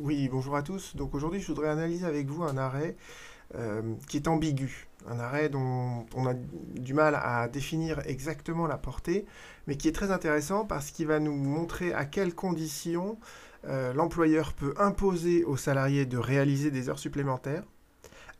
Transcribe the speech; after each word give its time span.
Oui, 0.00 0.28
bonjour 0.28 0.54
à 0.54 0.62
tous. 0.62 0.94
Donc 0.94 1.12
aujourd'hui, 1.16 1.40
je 1.40 1.48
voudrais 1.48 1.70
analyser 1.70 2.06
avec 2.06 2.28
vous 2.28 2.44
un 2.44 2.56
arrêt 2.56 2.96
euh, 3.56 3.94
qui 4.08 4.16
est 4.16 4.28
ambigu, 4.28 4.86
un 5.08 5.18
arrêt 5.18 5.48
dont 5.48 6.06
on 6.14 6.24
a 6.24 6.34
du 6.34 6.94
mal 6.94 7.16
à 7.16 7.48
définir 7.48 8.00
exactement 8.06 8.68
la 8.68 8.78
portée, 8.78 9.26
mais 9.66 9.76
qui 9.76 9.88
est 9.88 9.92
très 9.92 10.12
intéressant 10.12 10.64
parce 10.64 10.92
qu'il 10.92 11.08
va 11.08 11.18
nous 11.18 11.34
montrer 11.34 11.92
à 11.92 12.04
quelles 12.04 12.34
conditions 12.34 13.18
euh, 13.66 13.92
l'employeur 13.92 14.52
peut 14.52 14.72
imposer 14.78 15.44
aux 15.44 15.56
salariés 15.56 16.06
de 16.06 16.18
réaliser 16.18 16.70
des 16.70 16.88
heures 16.88 17.00
supplémentaires, 17.00 17.64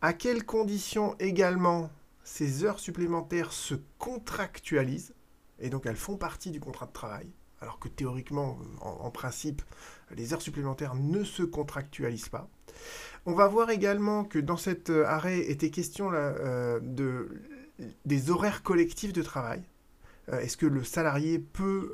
à 0.00 0.12
quelles 0.12 0.45
conditions 0.45 1.16
également 1.18 1.90
ces 2.22 2.62
heures 2.62 2.79
supplémentaires 2.79 3.50
se 3.50 3.75
contractualisent, 3.98 5.12
et 5.59 5.70
donc 5.70 5.86
elles 5.86 5.96
font 5.96 6.16
partie 6.16 6.52
du 6.52 6.61
contrat 6.61 6.86
de 6.86 6.93
travail, 6.93 7.32
alors 7.61 7.79
que 7.79 7.88
théoriquement, 7.88 8.59
en, 8.80 9.11
principe, 9.11 9.62
les 10.14 10.32
heures 10.32 10.43
supplémentaires 10.43 10.95
ne 10.95 11.24
se 11.24 11.43
contractualisent 11.43 12.29
pas. 12.29 12.48
On 13.27 13.34
va 13.34 13.48
voir 13.48 13.70
également 13.70 14.24
que 14.24 14.38
dans 14.38 14.56
cet 14.56 14.91
euh, 14.91 15.05
arrêt 15.05 15.41
était 15.41 15.70
question 15.70 16.10
euh, 16.12 16.79
de, 16.80 17.42
des 18.05 18.30
horaires 18.30 18.62
collectifs 18.62 19.12
de 19.12 19.23
travail. 19.23 19.62
Euh, 20.29 20.38
est-ce 20.41 20.56
que 20.56 20.66
le 20.66 20.84
salarié 20.84 21.38
peut 21.38 21.92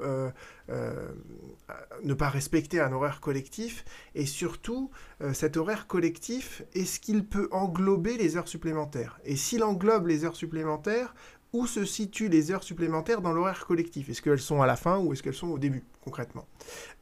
ne 2.02 2.14
pas 2.14 2.28
respecter 2.28 2.80
un 2.80 2.92
horaire 2.92 3.20
collectif? 3.20 3.84
Et 4.14 4.26
surtout, 4.26 4.90
cet 5.32 5.56
horaire 5.56 5.86
collectif, 5.86 6.62
est-ce 6.74 7.00
qu'il 7.00 7.24
peut 7.26 7.48
englober 7.50 8.16
les 8.18 8.36
heures 8.36 8.48
supplémentaires? 8.48 9.18
Et 9.24 9.36
s'il 9.36 9.64
englobe 9.64 10.06
les 10.06 10.24
heures 10.24 10.36
supplémentaires, 10.36 11.14
où 11.54 11.68
se 11.68 11.84
situent 11.84 12.28
les 12.28 12.50
heures 12.50 12.64
supplémentaires 12.64 13.20
dans 13.20 13.32
l'horaire 13.32 13.64
collectif 13.64 14.10
Est-ce 14.10 14.20
qu'elles 14.20 14.40
sont 14.40 14.60
à 14.60 14.66
la 14.66 14.74
fin 14.74 14.98
ou 14.98 15.12
est-ce 15.12 15.22
qu'elles 15.22 15.34
sont 15.34 15.50
au 15.50 15.58
début, 15.58 15.84
concrètement 16.02 16.48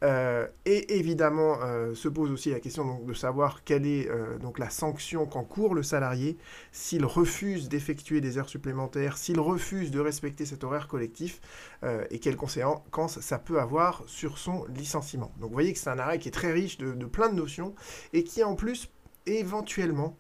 euh, 0.05 0.47
Et 0.67 0.99
évidemment, 0.99 1.57
euh, 1.63 1.95
se 1.95 2.07
pose 2.07 2.31
aussi 2.31 2.51
la 2.51 2.61
question 2.61 3.01
de 3.01 3.15
savoir 3.15 3.65
quelle 3.65 3.87
est 3.87 4.11
euh, 4.11 4.37
donc 4.39 4.59
la 4.59 4.69
sanction 4.69 5.25
qu'encourt 5.25 5.75
le 5.75 5.83
salarié 5.83 6.37
s'il 6.71 7.07
refuse 7.07 7.71
d'effectuer 7.71 8.21
des 8.21 8.37
heures 8.37 8.51
supplémentaires, 8.51 9.17
s'il 9.17 9.41
refuse 9.41 9.91
de 9.91 10.01
respecter 10.01 10.45
cet 10.45 10.65
horaire 10.65 10.87
collectif, 10.87 11.41
et 12.11 12.19
quelles 12.21 12.37
conséquences 12.37 13.21
ça 13.21 13.39
peut 13.39 13.59
avoir 13.59 14.05
sur 14.07 14.39
son 14.39 14.65
licenciement. 14.67 15.33
Donc 15.41 15.49
vous 15.49 15.55
voyez 15.55 15.73
que 15.73 15.79
c'est 15.79 15.91
un 15.91 15.99
arrêt 15.99 16.19
qui 16.19 16.29
est 16.29 16.33
très 16.33 16.53
riche 16.53 16.79
de, 16.79 16.93
de 16.93 17.07
plein 17.07 17.29
de 17.29 17.35
notions, 17.35 17.75
et 18.13 18.23
qui 18.23 18.45
en 18.45 18.55
plus, 18.55 18.91
éventuellement, 19.27 20.17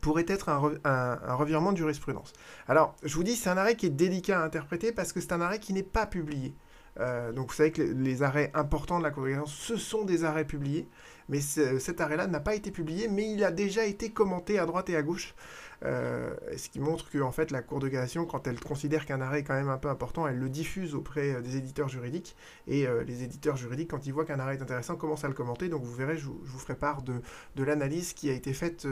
pourrait 0.00 0.26
être 0.28 0.48
un, 0.48 1.34
revirement 1.34 1.72
de 1.72 1.76
jurisprudence. 1.76 2.32
Alors, 2.68 2.96
je 3.02 3.14
vous 3.14 3.24
dis, 3.24 3.36
c'est 3.36 3.50
un 3.50 3.56
arrêt 3.56 3.76
qui 3.76 3.86
est 3.86 3.90
délicat 3.90 4.40
à 4.40 4.44
interpréter 4.44 4.92
parce 4.92 5.12
que 5.12 5.20
c'est 5.20 5.32
un 5.32 5.40
arrêt 5.40 5.58
qui 5.58 5.72
n'est 5.72 5.82
pas 5.82 6.06
publié. 6.06 6.54
Euh, 6.98 7.32
donc 7.32 7.48
vous 7.48 7.54
savez 7.54 7.70
que 7.70 7.82
les, 7.82 8.22
arrêts 8.22 8.50
importants 8.52 8.98
de 8.98 9.04
la 9.04 9.10
Cour 9.10 9.24
de 9.24 9.36
ce 9.46 9.76
sont 9.76 10.04
des 10.04 10.24
arrêts 10.24 10.44
publiés, 10.44 10.88
mais 11.30 11.40
cet 11.40 12.00
arrêt-là 12.00 12.26
n'a 12.26 12.40
pas 12.40 12.54
été 12.54 12.70
publié, 12.70 13.08
mais 13.08 13.32
il 13.32 13.44
a 13.44 13.50
déjà 13.50 13.86
été 13.86 14.10
commenté 14.10 14.58
à 14.58 14.66
droite 14.66 14.90
et 14.90 14.96
à 14.96 15.02
gauche. 15.02 15.34
Euh, 15.82 16.34
ce 16.58 16.68
qui 16.68 16.78
montre 16.78 17.08
que 17.08 17.18
en 17.18 17.32
fait 17.32 17.50
la 17.50 17.62
Cour 17.62 17.78
de 17.78 17.88
cassation, 17.88 18.26
quand 18.26 18.46
elle 18.46 18.60
considère 18.60 19.06
qu'un 19.06 19.22
arrêt 19.22 19.40
est 19.40 19.44
quand 19.44 19.54
même 19.54 19.70
un 19.70 19.78
peu 19.78 19.88
important, 19.88 20.26
elle 20.26 20.38
le 20.38 20.50
diffuse 20.50 20.94
auprès 20.94 21.36
euh, 21.36 21.40
des 21.40 21.56
éditeurs 21.56 21.88
juridiques, 21.88 22.36
et 22.66 22.86
euh, 22.86 23.02
les 23.02 23.22
éditeurs 23.22 23.56
juridiques, 23.56 23.90
quand 23.90 24.06
ils 24.06 24.12
voient 24.12 24.26
qu'un 24.26 24.38
arrêt 24.38 24.56
est 24.56 24.62
intéressant, 24.62 24.96
commencent 24.96 25.24
à 25.24 25.28
le 25.28 25.34
commenter. 25.34 25.70
Donc 25.70 25.82
vous 25.82 25.94
verrez, 25.94 26.18
je, 26.18 26.26
vous 26.26 26.58
ferai 26.58 26.74
part 26.74 27.02
de, 27.02 27.22
l'analyse 27.56 28.12
qui 28.12 28.28
a 28.28 28.32
été 28.32 28.52
faite 28.52 28.86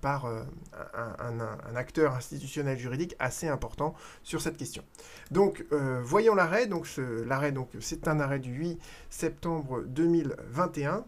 par 0.00 0.26
un, 0.26 1.40
acteur 1.74 2.14
institutionnel 2.14 2.78
juridique 2.78 3.16
assez 3.18 3.48
important 3.48 3.94
sur 4.22 4.40
cette 4.40 4.56
question. 4.56 4.84
Donc 5.30 5.64
voyons 6.02 6.34
l'arrêt. 6.34 6.66
Donc 6.66 6.86
l'arrêt, 7.26 7.52
donc 7.52 7.70
c'est 7.80 8.06
un 8.06 8.20
arrêt 8.20 8.38
du 8.38 8.52
8 8.52 8.78
septembre 9.08 9.82
2021. 9.86 11.04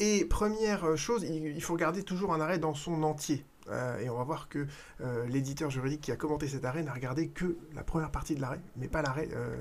Et 0.00 0.24
première 0.24 0.96
chose, 0.96 1.24
il 1.24 1.62
faut 1.62 1.74
regarder 1.74 2.02
toujours 2.02 2.34
un 2.34 2.40
arrêt 2.40 2.58
dans 2.58 2.74
son 2.74 3.02
entier. 3.02 3.44
Euh, 3.70 3.98
et 3.98 4.10
on 4.10 4.16
va 4.16 4.24
voir 4.24 4.48
que 4.48 4.66
euh, 5.00 5.26
l'éditeur 5.26 5.70
juridique 5.70 6.00
qui 6.00 6.12
a 6.12 6.16
commenté 6.16 6.48
cet 6.48 6.64
arrêt 6.64 6.82
n'a 6.82 6.92
regardé 6.92 7.28
que 7.28 7.56
la 7.74 7.84
première 7.84 8.10
partie 8.10 8.34
de 8.34 8.40
l'arrêt, 8.40 8.60
mais 8.76 8.88
pas 8.88 9.02
l'arrêt 9.02 9.28
euh, 9.34 9.54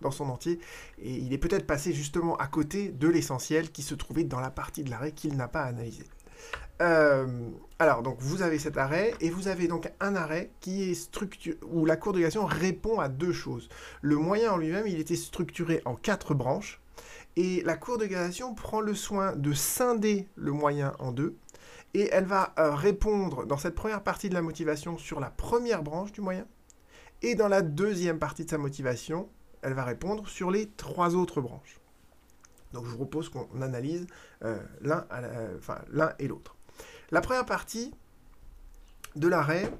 dans 0.00 0.10
son 0.10 0.28
entier. 0.28 0.58
Et 1.02 1.12
il 1.12 1.32
est 1.32 1.38
peut-être 1.38 1.66
passé 1.66 1.92
justement 1.92 2.36
à 2.36 2.46
côté 2.46 2.88
de 2.88 3.08
l'essentiel 3.08 3.70
qui 3.70 3.82
se 3.82 3.94
trouvait 3.94 4.24
dans 4.24 4.40
la 4.40 4.50
partie 4.50 4.84
de 4.84 4.90
l'arrêt 4.90 5.12
qu'il 5.12 5.36
n'a 5.36 5.48
pas 5.48 5.62
analysé. 5.62 6.04
alors, 6.80 8.02
donc 8.02 8.16
vous 8.18 8.42
avez 8.42 8.58
cet 8.58 8.76
arrêt, 8.76 9.14
et 9.20 9.30
vous 9.30 9.48
avez 9.48 9.68
donc 9.68 9.90
un 10.00 10.16
arrêt 10.16 10.50
qui 10.60 10.90
est 10.90 10.94
structuré, 10.94 11.56
où 11.70 11.86
la 11.86 11.96
Cour 11.96 12.12
de 12.12 12.18
cassation 12.18 12.44
répond 12.44 12.98
à 12.98 13.08
deux 13.08 13.32
choses. 13.32 13.68
Le 14.02 14.16
moyen 14.16 14.52
en 14.52 14.56
lui-même, 14.56 14.86
il 14.86 14.98
était 14.98 15.16
structuré 15.16 15.80
en 15.84 15.94
quatre 15.94 16.34
branches, 16.34 16.82
et 17.36 17.62
la 17.62 17.76
Cour 17.76 17.98
de 17.98 18.06
cassation 18.06 18.54
prend 18.54 18.80
le 18.80 18.94
soin 18.94 19.34
de 19.34 19.52
scinder 19.52 20.28
le 20.36 20.52
moyen 20.52 20.94
en 20.98 21.12
deux, 21.12 21.36
et 21.94 22.08
elle 22.12 22.24
va 22.24 22.52
euh, 22.58 22.74
répondre 22.74 23.46
dans 23.46 23.56
cette 23.56 23.74
première 23.74 24.02
partie 24.02 24.28
de 24.28 24.34
la 24.34 24.42
motivation 24.42 24.98
sur 24.98 25.20
la 25.20 25.30
première 25.30 25.82
branche 25.82 26.12
du 26.12 26.20
moyen. 26.20 26.46
Et 27.22 27.34
dans 27.36 27.48
la 27.48 27.62
deuxième 27.62 28.18
partie 28.18 28.44
de 28.44 28.50
sa 28.50 28.58
motivation, 28.58 29.28
elle 29.62 29.74
va 29.74 29.84
répondre 29.84 30.28
sur 30.28 30.50
les 30.50 30.68
trois 30.76 31.14
autres 31.14 31.40
branches. 31.40 31.80
Donc 32.72 32.84
je 32.84 32.90
vous 32.90 32.96
propose 32.96 33.28
qu'on 33.28 33.62
analyse 33.62 34.06
euh, 34.42 34.58
euh, 34.84 35.58
l'un 35.92 36.12
et 36.18 36.28
l'autre. 36.28 36.56
La 37.12 37.20
première 37.20 37.46
partie 37.46 37.94
de 39.14 39.28
l'arrêt, 39.28 39.72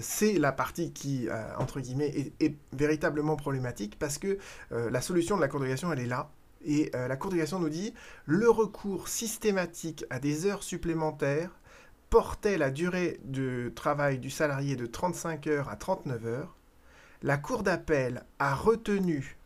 c'est 0.00 0.38
la 0.38 0.52
partie 0.52 0.90
qui, 0.92 1.28
entre 1.58 1.80
guillemets, 1.80 2.32
est, 2.40 2.56
véritablement 2.72 3.36
problématique 3.36 3.98
parce 3.98 4.16
que 4.16 4.38
la 4.70 5.00
solution 5.02 5.36
de 5.36 5.42
la 5.42 5.48
congrégation, 5.48 5.92
elle 5.92 6.00
est 6.00 6.06
là. 6.06 6.30
Et 6.64 6.90
euh, 6.94 7.08
la 7.08 7.16
Cour 7.16 7.30
de 7.30 7.36
cassation 7.36 7.58
nous 7.58 7.68
dit 7.68 7.94
le 8.26 8.50
recours 8.50 9.08
systématique 9.08 10.04
à 10.10 10.18
des 10.18 10.46
heures 10.46 10.62
supplémentaires 10.62 11.50
portait 12.10 12.58
la 12.58 12.70
durée 12.70 13.20
de 13.24 13.72
travail 13.74 14.18
du 14.18 14.30
salarié 14.30 14.76
de 14.76 14.86
35 14.86 15.46
heures 15.46 15.68
à 15.68 15.76
39 15.76 16.26
heures. 16.26 16.56
La 17.22 17.36
Cour 17.38 17.62
d'appel 17.62 18.24
a 18.38 18.54
retenu 18.54 19.36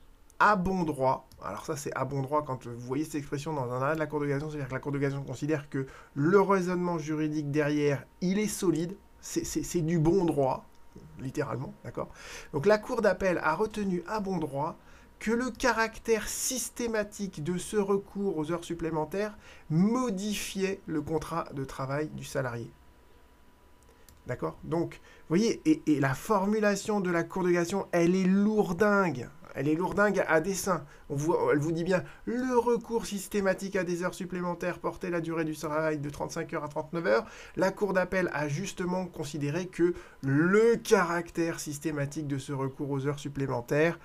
à 0.41 0.57
bon 0.57 0.83
droit, 0.83 1.29
alors 1.43 1.65
ça 1.65 1.77
c'est 1.77 1.95
à 1.95 2.05
bon 2.05 2.23
droit 2.23 2.43
quand 2.45 2.67
vous 2.67 2.79
voyez 2.79 3.05
cette 3.05 3.17
expression 3.17 3.53
dans 3.53 3.71
un 3.73 3.83
arrêt 3.83 3.95
de 3.95 4.01
la 4.01 4.07
Cour 4.07 4.21
de 4.21 4.27
cassation, 4.27 4.51
c'est-à-dire 4.51 4.69
que 4.69 4.75
la 4.75 4.81
Cour 4.81 4.93
de 4.93 4.99
cassation 4.99 5.25
considère 5.25 5.69
que 5.69 5.87
le 6.15 6.41
raisonnement 6.41 6.99
juridique 6.99 7.51
derrière, 7.51 8.05
il 8.21 8.39
est 8.39 8.49
solide, 8.49 8.97
c'est 9.21 9.81
du 9.81 9.99
bon 9.99 10.25
droit, 10.25 10.65
littéralement, 11.21 11.73
d'accord? 11.85 12.09
Donc 12.53 12.67
la 12.67 12.79
Cour 12.79 13.03
d'appel 13.03 13.39
a 13.43 13.55
retenu 13.55 14.03
à 14.09 14.21
bon 14.21 14.39
droit 14.39 14.77
que 15.19 15.31
le 15.31 15.51
caractère 15.51 16.29
systématique 16.29 17.43
de 17.43 17.57
ce 17.57 17.77
recours 17.77 18.37
aux 18.37 18.53
heures 18.53 18.65
supplémentaires 18.65 19.37
modifiait 19.71 20.81
le 20.87 21.01
contrat 21.01 21.49
de 21.55 21.65
travail 21.65 22.09
du 22.09 22.25
salarié. 22.25 22.71
D'accord? 24.27 24.57
Donc, 24.65 25.01
vous 25.29 25.37
voyez, 25.37 25.61
et, 25.67 26.01
la 26.01 26.15
formulation 26.15 27.01
de 27.01 27.11
la 27.11 27.25
Cour 27.25 27.45
de 27.45 27.53
cassation, 27.53 27.87
elle 27.93 28.15
est 28.15 28.25
lourdingue. 28.25 29.29
Elle 29.55 29.69
est 29.69 29.75
lourdingue 29.75 30.25
à 30.27 30.41
dessein. 30.41 30.85
Elle 31.11 31.59
vous 31.59 31.73
dit 31.73 31.85
bien, 31.85 32.03
le 32.25 32.59
recours 32.59 33.07
systématique 33.07 33.77
à 33.77 33.85
des 33.85 34.03
heures 34.03 34.15
supplémentaires 34.15 34.79
portait 34.79 35.11
la 35.11 35.21
durée 35.21 35.45
du 35.45 35.55
travail 35.55 35.99
de 35.99 36.11
35 36.11 36.53
heures 36.55 36.65
à 36.65 36.69
39 36.69 37.07
heures. 37.07 37.27
La 37.57 37.71
Cour 37.71 37.93
d'appel 37.93 38.31
a 38.33 38.49
justement 38.49 39.07
considéré 39.07 39.67
que 39.67 39.95
le 40.23 40.77
caractère 40.77 41.61
systématique 41.61 42.27
de 42.27 42.39
ce 42.39 42.53
recours 42.53 42.91
aux 42.91 43.07
heures 43.07 43.21
supplémentaires 43.21 43.99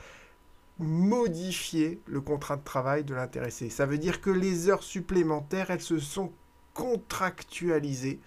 modifier 0.79 1.99
le 2.07 2.21
contrat 2.21 2.55
de 2.55 2.63
travail 2.63 3.03
de 3.03 3.13
l'intéressé. 3.13 3.69
Ça 3.69 3.85
veut 3.85 3.97
dire 3.97 4.21
que 4.21 4.29
les 4.29 4.69
heures 4.69 4.83
supplémentaires, 4.83 5.69
elles 5.69 5.81
se 5.81 5.99
sont 5.99 6.31
contractualisées. 6.73 8.19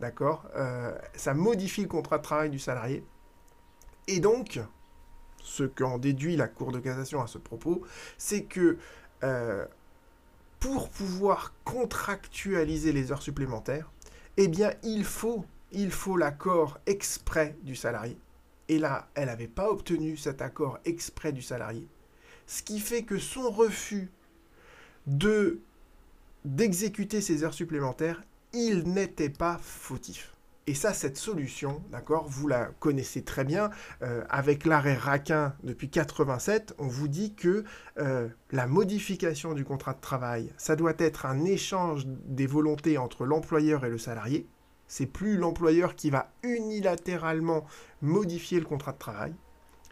D'accord 0.00 0.46
euh, 0.56 0.96
Ça 1.14 1.34
modifie 1.34 1.82
le 1.82 1.88
contrat 1.88 2.18
de 2.18 2.22
travail 2.22 2.50
du 2.50 2.58
salarié. 2.58 3.04
Et 4.08 4.18
donc, 4.18 4.60
ce 5.42 5.62
qu'en 5.62 5.98
déduit 5.98 6.36
la 6.36 6.48
Cour 6.48 6.72
de 6.72 6.80
cassation 6.80 7.22
à 7.22 7.28
ce 7.28 7.38
propos, 7.38 7.82
c'est 8.18 8.42
que 8.42 8.76
euh, 9.22 9.64
pour 10.58 10.88
pouvoir 10.88 11.54
contractualiser 11.64 12.92
les 12.92 13.12
heures 13.12 13.22
supplémentaires, 13.22 13.90
eh 14.36 14.48
bien, 14.48 14.72
il 14.82 15.06
il 15.72 15.90
faut 15.92 16.16
l'accord 16.16 16.80
exprès 16.86 17.56
du 17.62 17.76
salarié. 17.76 18.18
Et 18.68 18.78
là, 18.78 19.08
elle 19.14 19.26
n'avait 19.26 19.48
pas 19.48 19.70
obtenu 19.70 20.16
cet 20.16 20.42
accord 20.42 20.78
exprès 20.84 21.32
du 21.32 21.42
salarié 21.42 21.86
ce 22.50 22.64
qui 22.64 22.80
fait 22.80 23.04
que 23.04 23.18
son 23.18 23.48
refus 23.48 24.10
de 25.06 25.60
d'exécuter 26.44 27.20
ses 27.20 27.44
heures 27.44 27.54
supplémentaires, 27.54 28.22
il 28.52 28.88
n'était 28.88 29.28
pas 29.28 29.60
fautif. 29.62 30.34
Et 30.66 30.74
ça, 30.74 30.92
cette 30.92 31.16
solution, 31.16 31.80
d'accord, 31.92 32.26
vous 32.28 32.48
la 32.48 32.66
connaissez 32.80 33.22
très 33.22 33.44
bien. 33.44 33.70
Euh, 34.02 34.24
avec 34.30 34.66
l'arrêt 34.66 34.94
Raquin 34.94 35.54
depuis 35.62 35.90
87, 35.90 36.74
on 36.78 36.88
vous 36.88 37.06
dit 37.06 37.34
que 37.34 37.64
euh, 37.98 38.28
la 38.50 38.66
modification 38.66 39.52
du 39.52 39.64
contrat 39.64 39.94
de 39.94 40.00
travail, 40.00 40.52
ça 40.56 40.74
doit 40.74 40.94
être 40.98 41.26
un 41.26 41.44
échange 41.44 42.06
des 42.06 42.48
volontés 42.48 42.98
entre 42.98 43.26
l'employeur 43.26 43.84
et 43.84 43.90
le 43.90 43.98
salarié. 43.98 44.48
C'est 44.88 45.06
plus 45.06 45.36
l'employeur 45.36 45.94
qui 45.94 46.10
va 46.10 46.32
unilatéralement 46.42 47.64
modifier 48.02 48.58
le 48.58 48.66
contrat 48.66 48.92
de 48.92 48.98
travail. 48.98 49.34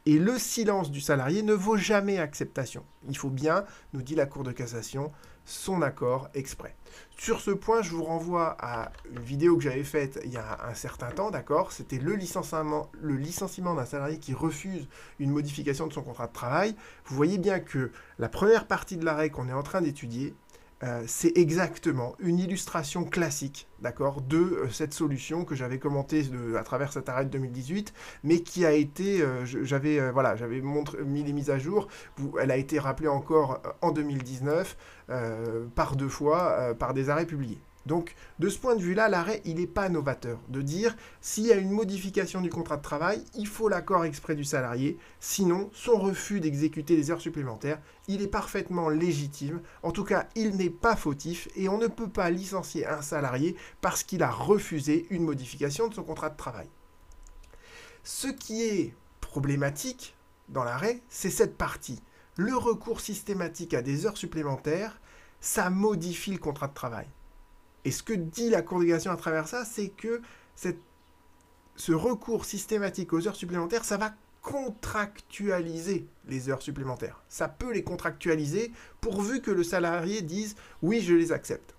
Et 0.09 0.19
le 0.19 0.39
silence 0.39 0.91
du 0.91 1.03
salarié 1.03 1.43
ne 1.43 1.53
vaut 1.53 1.77
jamais 1.77 2.17
acceptation. 2.17 2.83
Il 3.11 3.19
faut 3.19 3.29
bien, 3.29 3.67
nous 3.93 4.01
dit 4.01 4.15
la 4.15 4.25
Cour 4.25 4.43
de 4.43 4.53
cassation, 4.53 5.13
son 5.45 5.83
accord 5.83 6.31
exprès. 6.33 6.75
sur 7.19 7.43
ce 7.43 7.51
point, 7.51 7.83
je 7.83 7.91
vous 7.91 8.05
renvoie 8.05 8.57
à 8.59 8.91
une 9.13 9.21
vidéo 9.21 9.59
que 9.59 9.65
j'avais 9.65 9.85
faite 9.85 10.19
il 10.25 10.33
y 10.33 10.39
a 10.39 10.67
un 10.67 10.73
certain 10.73 11.11
temps, 11.11 11.31
d'accord? 11.31 11.73
C'était 11.73 11.99
le 11.99 12.15
licenciement, 12.15 12.91
le 12.99 13.17
licenciement 13.17 13.75
d'un 13.75 13.85
salarié 13.85 14.19
qui 14.19 14.33
refuse 14.33 14.89
une 15.19 15.31
modification 15.31 15.87
de 15.87 15.93
son 15.93 16.01
contrat 16.01 16.29
de 16.29 16.33
travail. 16.33 16.75
Vous 17.05 17.15
voyez 17.15 17.37
bien 17.37 17.61
que 17.61 17.93
la 18.19 18.31
première 18.31 18.67
partie 18.67 18.97
de 18.97 19.05
l'arrêt 19.05 19.29
qu'on 19.29 19.51
est 19.51 19.53
en 19.53 19.63
train 19.63 19.83
d'étudier, 19.83 20.35
euh, 20.85 21.03
c'est 21.07 21.37
exactement 21.37 22.15
une 22.21 22.39
illustration 22.39 23.05
classique, 23.05 23.67
d'accord, 23.81 24.21
de 24.21 24.39
euh, 24.39 24.69
cette 24.71 24.95
solution 24.95 25.45
que 25.45 25.57
j'avais 25.57 25.81
commentée 25.81 26.25
à 26.57 26.63
travers 26.63 26.93
cet 26.93 27.09
arrêt 27.09 27.25
de 27.25 27.31
2018, 27.31 27.93
mais 28.23 28.41
qui 28.41 28.65
a 28.65 28.73
été, 28.73 29.21
euh, 29.21 29.45
j'avais 29.45 30.11
voilà, 30.13 30.37
j'avais 30.37 30.61
mis 30.61 31.25
les 31.25 31.33
mises 31.33 31.51
à 31.51 31.59
jour. 31.59 31.89
elle 32.41 32.53
a 32.53 32.57
été 32.57 32.79
rappelée 32.79 33.09
encore 33.09 33.61
en 33.81 33.91
2019 33.91 34.77
par 35.75 35.97
deux 35.97 36.09
fois 36.09 36.75
par 36.79 36.95
des 36.95 37.11
arrêts 37.11 37.27
publiés. 37.27 37.59
Donc, 37.89 38.15
de 38.39 38.51
ce 38.51 38.59
point 38.59 38.77
de 38.77 38.83
vue-là, 38.83 39.09
l'arrêt, 39.09 39.41
il 39.47 39.55
n'est 39.55 39.67
pas 39.67 39.89
novateur. 39.89 40.39
De 40.49 40.61
dire, 40.61 40.95
s'il 41.23 41.47
y 41.47 41.53
a 41.53 41.57
une 41.57 41.71
modification 41.71 42.43
du 42.43 42.51
contrat 42.51 42.77
de 42.77 42.83
travail, 42.83 43.25
il 43.35 43.47
faut 43.47 43.71
l'accord 43.71 44.05
exprès 44.05 44.35
du 44.35 44.45
salarié. 44.45 44.99
Sinon, 45.21 45.71
son 45.73 45.99
refus 45.99 46.41
d'exécuter 46.41 46.97
des 46.97 47.11
heures 47.11 47.23
supplémentaires, 47.23 47.81
il 48.07 48.21
est 48.21 48.29
parfaitement 48.29 48.91
légitime. 48.91 49.63
En 49.83 49.91
tout 49.91 50.05
cas, 50.05 50.29
il 50.35 50.57
n'est 50.57 50.69
pas 50.69 50.97
fautif 50.97 51.49
et 51.57 51.71
on 51.71 51.79
ne 51.79 51.87
peut 51.87 52.11
pas 52.11 52.29
licencier 52.29 52.87
un 52.87 53.01
salarié 53.01 53.57
parce 53.81 54.03
qu'il 54.03 54.23
a 54.23 54.31
refusé 54.31 55.07
une 55.09 55.25
modification 55.25 55.89
de 55.89 55.95
son 55.95 56.03
contrat 56.03 56.29
de 56.29 56.37
travail. 56.37 56.69
Ce 58.05 58.29
qui 58.29 58.65
est 58.65 58.95
problématique 59.23 60.15
dans 60.51 60.65
l'arrêt, 60.65 61.01
c'est 61.09 61.31
cette 61.31 61.57
partie. 61.57 62.03
Le 62.37 62.55
recours 62.55 63.01
systématique 63.01 63.73
à 63.73 63.81
des 63.81 64.05
heures 64.05 64.19
supplémentaires, 64.19 65.01
ça 65.41 65.71
modifie 65.71 66.33
le 66.33 66.39
contrat 66.39 66.69
de 66.69 66.75
travail. 66.75 67.07
Et 67.85 67.91
ce 67.91 68.03
que 68.03 68.13
dit 68.13 68.51
la 68.51 68.63
Cour 68.63 68.83
à 68.83 69.17
travers 69.17 69.49
ça, 69.49 69.65
c'est 69.65 69.89
que 69.89 70.21
ce 71.77 71.93
recours 71.93 72.45
systématique 72.45 73.13
aux 73.13 73.27
heures 73.29 73.37
supplémentaires, 73.37 73.85
ça 73.85 73.97
va 73.97 74.15
contractualiser 74.43 76.07
les 76.27 76.49
heures 76.49 76.63
supplémentaires. 76.63 77.23
Ça 77.29 77.49
peut 77.49 77.73
les 77.73 77.85
contractualiser 77.85 78.73
pourvu 79.01 79.41
que 79.41 79.51
le 79.51 79.63
salarié 79.63 80.23
dise 80.23 80.57
oui, 80.83 81.01
je 81.01 81.15
les 81.15 81.33
accepte. 81.33 81.75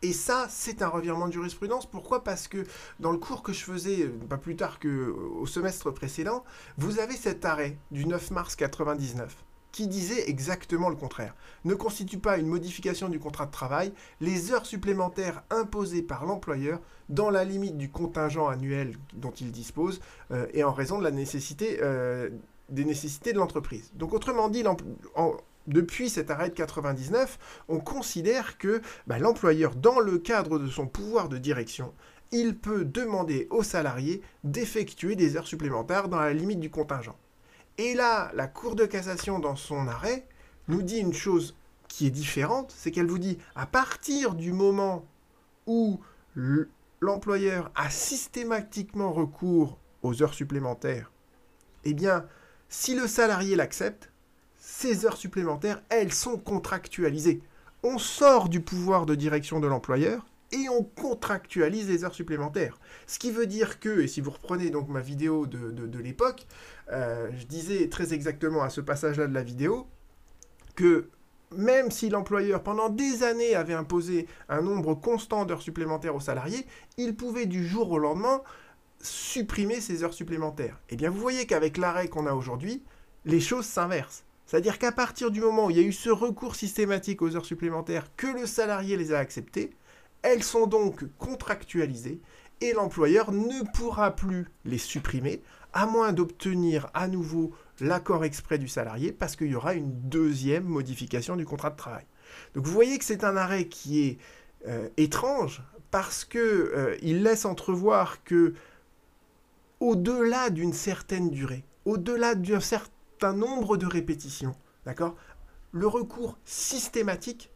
Et 0.00 0.12
ça, 0.12 0.46
c'est 0.48 0.82
un 0.82 0.88
revirement 0.88 1.26
de 1.26 1.32
jurisprudence. 1.32 1.84
Pourquoi? 1.84 2.22
Parce 2.22 2.46
que 2.46 2.64
dans 3.00 3.10
le 3.10 3.18
cours 3.18 3.42
que 3.42 3.52
je 3.52 3.64
faisais, 3.64 4.02
euh, 4.02 4.12
pas 4.28 4.38
plus 4.38 4.54
tard 4.54 4.78
qu'au 4.78 5.44
semestre 5.46 5.90
précédent, 5.90 6.44
vous 6.76 7.00
avez 7.00 7.16
cet 7.16 7.44
arrêt 7.44 7.76
du 7.90 8.06
9 8.06 8.30
mars 8.30 8.54
99 8.54 9.36
qui 9.72 9.86
disait 9.86 10.28
exactement 10.28 10.88
le 10.88 10.96
contraire. 10.96 11.34
Ne 11.64 11.74
constitue 11.74 12.18
pas 12.18 12.38
une 12.38 12.46
modification 12.46 13.08
du 13.08 13.18
contrat 13.18 13.46
de 13.46 13.50
travail 13.50 13.92
les 14.20 14.52
heures 14.52 14.66
supplémentaires 14.66 15.42
imposées 15.50 16.02
par 16.02 16.24
l'employeur 16.26 16.80
dans 17.08 17.30
la 17.30 17.44
limite 17.44 17.76
du 17.76 17.90
contingent 17.90 18.48
annuel 18.48 18.96
dont 19.14 19.30
il 19.30 19.50
dispose 19.50 20.00
euh, 20.30 20.46
et 20.52 20.64
en 20.64 20.72
raison 20.72 20.98
de 20.98 21.04
la 21.04 21.10
nécessité, 21.10 21.78
euh, 21.82 22.30
des 22.68 22.84
nécessités 22.84 23.32
de 23.32 23.38
l'entreprise. 23.38 23.90
Donc 23.94 24.12
autrement 24.12 24.48
dit, 24.48 24.64
depuis 25.66 26.08
cet 26.08 26.30
arrêt 26.30 26.48
de 26.48 26.54
99, 26.54 27.38
on 27.68 27.78
considère 27.78 28.58
que 28.58 28.80
bah, 29.06 29.18
l'employeur, 29.18 29.74
dans 29.74 30.00
le 30.00 30.18
cadre 30.18 30.58
de 30.58 30.68
son 30.68 30.86
pouvoir 30.86 31.28
de 31.28 31.38
direction, 31.38 31.92
il 32.30 32.56
peut 32.56 32.84
demander 32.84 33.46
aux 33.50 33.62
salariés 33.62 34.22
d'effectuer 34.44 35.16
des 35.16 35.36
heures 35.36 35.46
supplémentaires 35.46 36.08
dans 36.08 36.20
la 36.20 36.32
limite 36.32 36.60
du 36.60 36.70
contingent. 36.70 37.16
Et 37.78 37.94
là, 37.94 38.32
la 38.34 38.48
Cour 38.48 38.74
de 38.74 38.86
cassation, 38.86 39.38
dans 39.38 39.54
son 39.54 39.86
arrêt, 39.86 40.26
nous 40.66 40.82
dit 40.82 40.98
une 40.98 41.14
chose 41.14 41.54
qui 41.86 42.08
est 42.08 42.10
différente, 42.10 42.74
c'est 42.76 42.90
qu'elle 42.90 43.06
vous 43.06 43.20
dit, 43.20 43.38
à 43.54 43.66
partir 43.66 44.34
du 44.34 44.52
moment 44.52 45.06
où 45.66 46.00
l'employeur 47.00 47.70
a 47.76 47.88
systématiquement 47.88 49.12
recours 49.12 49.78
aux 50.02 50.22
heures 50.22 50.34
supplémentaires, 50.34 51.12
eh 51.84 51.94
bien, 51.94 52.26
si 52.68 52.96
le 52.96 53.06
salarié 53.06 53.54
l'accepte, 53.54 54.10
ces 54.58 55.06
heures 55.06 55.16
supplémentaires, 55.16 55.80
elles 55.88 56.12
sont 56.12 56.36
contractualisées. 56.36 57.40
On 57.84 57.98
sort 57.98 58.48
du 58.48 58.60
pouvoir 58.60 59.06
de 59.06 59.14
direction 59.14 59.60
de 59.60 59.68
l'employeur 59.68 60.26
et 60.52 60.68
on 60.68 60.82
contractualise 60.82 61.88
les 61.88 62.04
heures 62.04 62.14
supplémentaires. 62.14 62.78
Ce 63.06 63.18
qui 63.18 63.30
veut 63.30 63.46
dire 63.46 63.80
que, 63.80 64.00
et 64.00 64.08
si 64.08 64.20
vous 64.20 64.30
reprenez 64.30 64.70
donc 64.70 64.88
ma 64.88 65.00
vidéo 65.00 65.46
de, 65.46 65.98
l'époque, 65.98 66.46
euh, 66.90 67.30
je 67.38 67.44
disais 67.44 67.88
très 67.88 68.14
exactement 68.14 68.62
à 68.62 68.70
ce 68.70 68.80
passage-là 68.80 69.26
de 69.26 69.34
la 69.34 69.42
vidéo 69.42 69.86
que 70.74 71.08
même 71.56 71.90
si 71.90 72.08
l'employeur 72.08 72.62
pendant 72.62 72.88
des 72.88 73.22
années 73.22 73.54
avait 73.54 73.74
imposé 73.74 74.26
un 74.48 74.62
nombre 74.62 74.94
constant 74.94 75.44
d'heures 75.44 75.62
supplémentaires 75.62 76.14
aux 76.14 76.20
salariés, 76.20 76.66
il 76.98 77.16
pouvait 77.16 77.46
du 77.46 77.66
jour 77.66 77.90
au 77.90 77.98
lendemain 77.98 78.42
supprimer 79.00 79.80
ces 79.80 80.04
heures 80.04 80.14
supplémentaires. 80.14 80.78
Eh 80.90 80.96
bien 80.96 81.10
vous 81.10 81.20
voyez 81.20 81.46
qu'avec 81.46 81.76
l'arrêt 81.76 82.08
qu'on 82.08 82.26
a 82.26 82.32
aujourd'hui, 82.32 82.82
les 83.24 83.40
choses 83.40 83.64
s'inversent. 83.64 84.24
C'est-à-dire 84.46 84.78
qu'à 84.78 84.92
partir 84.92 85.30
du 85.30 85.40
moment 85.40 85.66
où 85.66 85.70
il 85.70 85.76
y 85.76 85.80
a 85.80 85.82
eu 85.82 85.92
ce 85.92 86.08
recours 86.08 86.54
systématique 86.54 87.20
aux 87.20 87.36
heures 87.36 87.44
supplémentaires, 87.44 88.06
que 88.16 88.26
le 88.26 88.46
salarié 88.46 88.96
les 88.96 89.12
a 89.12 89.18
acceptées, 89.18 89.76
elles 90.22 90.42
sont 90.42 90.66
donc 90.66 91.04
contractualisées 91.18 92.20
et 92.60 92.72
l'employeur 92.72 93.32
ne 93.32 93.64
pourra 93.72 94.14
plus 94.14 94.46
les 94.64 94.78
supprimer 94.78 95.42
à 95.72 95.86
moins 95.86 96.12
d'obtenir 96.12 96.88
à 96.94 97.08
nouveau 97.08 97.52
l'accord 97.80 98.24
exprès 98.24 98.58
du 98.58 98.68
salarié 98.68 99.12
parce 99.12 99.36
qu'il 99.36 99.48
y 99.48 99.54
aura 99.54 99.74
une 99.74 99.92
deuxième 100.08 100.64
modification 100.64 101.36
du 101.36 101.44
contrat 101.44 101.70
de 101.70 101.76
travail. 101.76 102.04
Donc 102.54 102.66
vous 102.66 102.72
voyez 102.72 102.98
que 102.98 103.04
c'est 103.04 103.24
un 103.24 103.36
arrêt 103.36 103.66
qui 103.66 104.06
est 104.06 104.18
euh, 104.66 104.88
étrange 104.96 105.62
parce 105.90 106.24
qu'il 106.24 106.40
euh, 106.40 106.96
laisse 107.02 107.44
entrevoir 107.44 108.24
que 108.24 108.54
au-delà 109.80 110.50
d'une 110.50 110.72
certaine 110.72 111.30
durée, 111.30 111.64
au-delà 111.84 112.34
d'un 112.34 112.60
certain 112.60 113.32
nombre 113.32 113.76
de 113.76 113.86
répétitions, 113.86 114.56
d'accord, 114.84 115.16
le 115.72 115.86
recours 115.86 116.38
systématique 116.44 117.50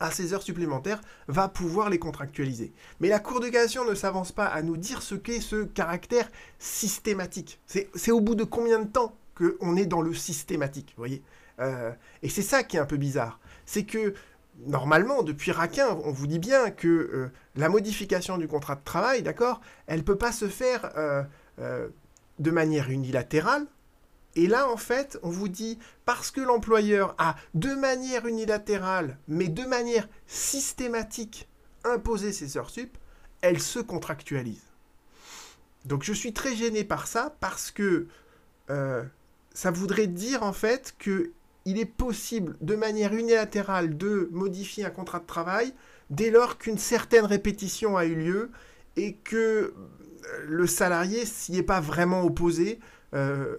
à 0.00 0.10
ces 0.10 0.32
heures 0.34 0.42
supplémentaires 0.42 1.00
va 1.28 1.48
pouvoir 1.48 1.90
les 1.90 1.98
contractualiser. 1.98 2.72
Mais 3.00 3.08
la 3.08 3.20
Cour 3.20 3.40
de 3.40 3.48
cassation 3.48 3.84
ne 3.84 3.94
s'avance 3.94 4.32
pas 4.32 4.46
à 4.46 4.62
nous 4.62 4.76
dire 4.76 5.02
ce 5.02 5.14
qu'est 5.14 5.40
ce 5.40 5.64
caractère 5.64 6.30
systématique. 6.58 7.60
C'est 7.66 8.10
au 8.10 8.20
bout 8.20 8.34
de 8.34 8.44
combien 8.44 8.80
de 8.80 8.88
temps 8.88 9.16
qu'on 9.34 9.76
est 9.76 9.86
dans 9.86 10.02
le 10.02 10.14
systématique, 10.14 10.94
vous 10.96 11.00
voyez? 11.00 11.22
Euh, 11.60 11.92
Et 12.22 12.28
c'est 12.28 12.42
ça 12.42 12.62
qui 12.62 12.76
est 12.76 12.80
un 12.80 12.86
peu 12.86 12.96
bizarre. 12.96 13.40
C'est 13.66 13.84
que, 13.84 14.14
normalement, 14.66 15.22
depuis 15.22 15.52
Raquin, 15.52 15.88
on 16.04 16.10
vous 16.12 16.26
dit 16.26 16.38
bien 16.38 16.70
que 16.70 16.88
euh, 16.88 17.32
la 17.56 17.68
modification 17.68 18.38
du 18.38 18.48
contrat 18.48 18.76
de 18.76 18.84
travail, 18.84 19.22
d'accord, 19.22 19.60
elle 19.86 19.98
ne 19.98 20.04
peut 20.04 20.18
pas 20.18 20.32
se 20.32 20.48
faire 20.48 20.90
euh, 20.96 21.22
de 22.38 22.50
manière 22.50 22.90
unilatérale, 22.90 23.66
et 24.36 24.46
là, 24.46 24.68
en 24.68 24.76
fait, 24.76 25.18
on 25.22 25.30
vous 25.30 25.48
dit, 25.48 25.78
parce 26.04 26.30
que 26.30 26.40
l'employeur 26.40 27.14
a 27.18 27.36
de 27.54 27.72
manière 27.74 28.26
unilatérale, 28.26 29.18
mais 29.28 29.48
de 29.48 29.62
manière 29.64 30.08
systématique, 30.26 31.48
imposé 31.84 32.32
ses 32.32 32.56
heures 32.56 32.70
sup, 32.70 32.96
elle 33.42 33.60
se 33.60 33.78
contractualise. 33.78 34.64
Donc 35.84 36.02
je 36.02 36.12
suis 36.12 36.32
très 36.32 36.56
gêné 36.56 36.82
par 36.82 37.06
ça, 37.06 37.36
parce 37.40 37.70
que 37.70 38.08
euh, 38.70 39.04
ça 39.52 39.70
voudrait 39.70 40.06
dire, 40.08 40.42
en 40.42 40.52
fait, 40.52 40.94
que 40.98 41.32
il 41.66 41.78
est 41.78 41.86
possible, 41.86 42.56
de 42.60 42.76
manière 42.76 43.14
unilatérale, 43.14 43.96
de 43.96 44.28
modifier 44.32 44.84
un 44.84 44.90
contrat 44.90 45.20
de 45.20 45.26
travail 45.26 45.72
dès 46.10 46.30
lors 46.30 46.58
qu'une 46.58 46.76
certaine 46.76 47.24
répétition 47.24 47.96
a 47.96 48.04
eu 48.04 48.14
lieu 48.14 48.50
et 48.96 49.14
que 49.14 49.72
le 50.46 50.66
salarié 50.66 51.24
s'y 51.24 51.56
est 51.56 51.62
pas 51.62 51.80
vraiment 51.80 52.22
opposé. 52.22 52.80
Euh, 53.14 53.56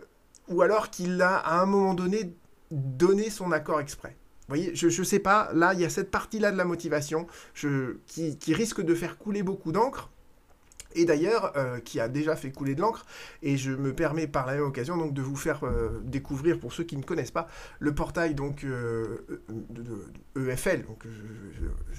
ou 0.48 0.62
alors 0.62 0.90
qu'il 0.90 1.22
a 1.22 1.36
à 1.38 1.60
un 1.60 1.66
moment 1.66 1.94
donné 1.94 2.36
donné 2.72 3.30
son 3.30 3.52
accord 3.52 3.80
exprès. 3.80 4.18
Vous 4.48 4.56
voyez, 4.56 4.76
je 4.76 4.88
ne 4.88 5.06
sais 5.06 5.20
pas, 5.20 5.50
là, 5.54 5.74
il 5.74 5.80
y 5.80 5.86
a 5.86 5.90
cette 5.90 6.12
partie-là 6.12 6.52
de 6.52 6.58
la 6.58 6.66
motivation 6.66 7.26
qui, 7.56 8.54
risque 8.54 8.82
de 8.82 8.94
faire 8.94 9.18
couler 9.18 9.42
beaucoup 9.42 9.72
d'encre 9.72 10.12
et 10.96 11.06
d'ailleurs 11.06 11.54
euh, 11.56 11.80
qui 11.80 12.00
a 12.00 12.08
déjà 12.08 12.36
fait 12.36 12.52
couler 12.52 12.76
de 12.76 12.82
l'encre. 12.82 13.06
Et 13.42 13.58
je 13.58 13.72
me 13.72 13.94
permets 13.94 14.28
par 14.28 14.46
la 14.46 14.54
même 14.54 14.64
occasion 14.64 14.98
donc 14.98 15.14
de 15.14 15.22
vous 15.22 15.36
faire 15.36 15.64
euh, 15.64 16.02
découvrir, 16.04 16.60
pour 16.60 16.74
ceux 16.74 16.84
qui 16.84 16.98
ne 16.98 17.04
connaissent 17.04 17.32
pas, 17.32 17.48
le 17.80 17.94
portail 17.94 18.34
donc 18.34 18.64
euh, 18.64 19.26
de, 19.50 20.50
EFL, 20.50 20.86
donc 20.86 21.04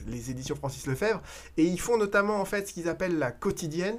les 0.07 0.31
éditions 0.31 0.57
Francis 0.57 0.87
Lefebvre. 0.87 1.23
Et 1.57 1.65
ils 1.65 1.81
font 1.81 1.99
notamment 1.99 2.41
en 2.41 2.45
fait 2.45 2.69
ce 2.69 2.73
qu'ils 2.73 2.89
appellent 2.89 3.19
la 3.19 3.31
quotidienne, 3.31 3.99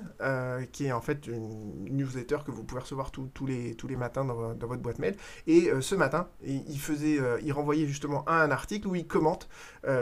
qui 0.71 0.85
est 0.85 0.91
en 0.91 1.01
fait 1.01 1.27
une 1.27 1.85
newsletter 1.89 2.37
que 2.45 2.51
vous 2.51 2.63
pouvez 2.63 2.81
recevoir 2.81 3.11
tous 3.11 3.45
les, 3.45 3.75
tous 3.75 3.87
les 3.87 3.95
matins 3.95 4.25
dans, 4.25 4.35
votre 4.67 4.81
boîte 4.81 4.99
mail. 4.99 5.15
Et 5.47 5.69
ce 5.81 5.95
matin, 5.95 6.27
il, 6.43 6.79
faisait, 6.79 7.19
il 7.43 7.51
renvoyait 7.51 7.87
justement 7.87 8.27
un 8.29 8.51
article 8.51 8.87
où 8.87 8.95
il 8.95 9.07
commente 9.07 9.49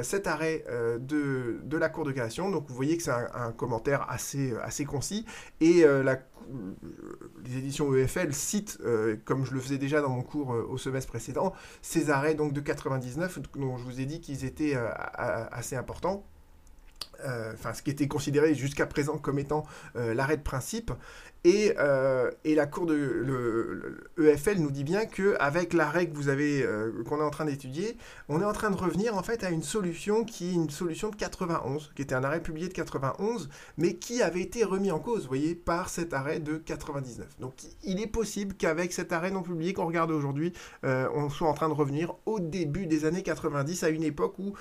cet 0.02 0.28
arrêt 0.28 0.66
de, 1.00 1.60
de 1.64 1.78
la 1.78 1.90
Cour 1.90 2.06
de 2.06 2.12
cassation. 2.12 2.50
Donc 2.50 2.68
vous 2.68 2.75
voyez 2.75 2.98
que 2.98 3.04
c'est 3.04 3.12
un, 3.12 3.30
un, 3.34 3.52
commentaire 3.52 4.06
assez, 4.10 4.54
assez 4.64 4.85
concis. 4.86 5.25
Et 5.62 5.84
la, 5.84 6.20
les 7.46 7.58
éditions 7.58 7.94
EFL 7.96 8.34
citent, 8.34 8.80
comme 9.25 9.46
je 9.46 9.54
le 9.54 9.60
faisais 9.60 9.77
déjà 9.77 10.01
dans 10.01 10.10
mon 10.10 10.22
cours 10.22 10.50
au 10.50 10.77
semestre 10.77 11.10
précédent, 11.10 11.54
ces 11.82 12.10
arrêts 12.10 12.36
donc 12.36 12.54
de 12.54 12.62
99, 12.62 13.39
dont 13.56 13.77
je 13.77 13.84
vous 13.84 14.01
ai 14.01 14.06
dit 14.06 14.22
qu'ils 14.22 14.46
étaient 14.46 14.75
assez 15.15 15.75
importants. 15.75 16.25
Enfin 17.53 17.74
ce 17.74 17.82
qui 17.82 17.89
était 17.89 18.08
considéré 18.08 18.55
jusqu'à 18.55 18.86
présent 18.86 19.17
comme 19.17 19.39
étant 19.39 19.65
l'arrêt 19.96 20.38
de 20.38 20.44
principe, 20.44 20.91
euh, 21.46 22.32
et, 22.44 22.55
la 22.55 22.65
cour 22.65 22.86
de 22.86 22.96
le, 22.96 23.98
EFL 24.17 24.58
nous 24.58 24.72
dit 24.72 24.84
bien 24.84 25.05
que 25.05 25.36
avec 25.39 25.74
l'arrêt 25.74 26.08
que 26.08 26.15
vous 26.15 26.29
avez 26.29 26.63
euh, 26.63 27.03
qu'on 27.08 27.20
est 27.20 27.24
en 27.24 27.29
train 27.29 27.46
d'étudier, 27.46 27.98
on 28.29 28.41
est 28.41 28.46
en 28.46 28.53
train 28.53 28.72
de 28.72 28.75
revenir 28.75 29.15
en 29.15 29.22
fait 29.22 29.44
à 29.44 29.51
une 29.51 29.62
solution 29.62 30.24
qui 30.24 30.50
est 30.50 30.53
une 30.53 30.70
solution 30.70 31.10
de 31.10 31.15
91, 31.15 31.91
qui 31.96 32.01
était 32.01 32.15
un 32.15 32.24
arrêt 32.24 32.41
publié 32.41 32.67
de 32.67 32.74
91, 32.74 33.50
mais 33.77 33.94
qui 33.94 34.24
avait 34.24 34.41
été 34.41 34.63
remis 34.63 34.91
en 34.91 35.00
cause, 35.00 35.27
voyez, 35.27 35.53
par 35.53 35.89
cet 35.89 36.13
arrêt 36.13 36.39
de 36.39 36.58
99. 36.58 37.27
Donc 37.39 37.53
il 37.84 38.01
est 38.01 38.08
possible 38.08 38.55
qu'avec 38.55 38.91
cet 38.91 39.13
arrêt 39.13 39.29
non 39.29 39.44
publié 39.44 39.74
qu'on 39.74 39.86
regarde 39.86 40.12
aujourd'hui, 40.12 40.53
euh, 40.84 41.08
on 41.13 41.29
soit 41.29 41.48
en 41.48 41.53
train 41.53 41.70
de 41.70 41.74
revenir 41.74 42.15
au 42.25 42.39
début 42.39 42.88
des 42.88 43.05
années 43.05 43.24
90, 43.24 43.84
à 43.84 43.89
une 43.89 44.03
époque 44.03 44.39
où 44.39 44.53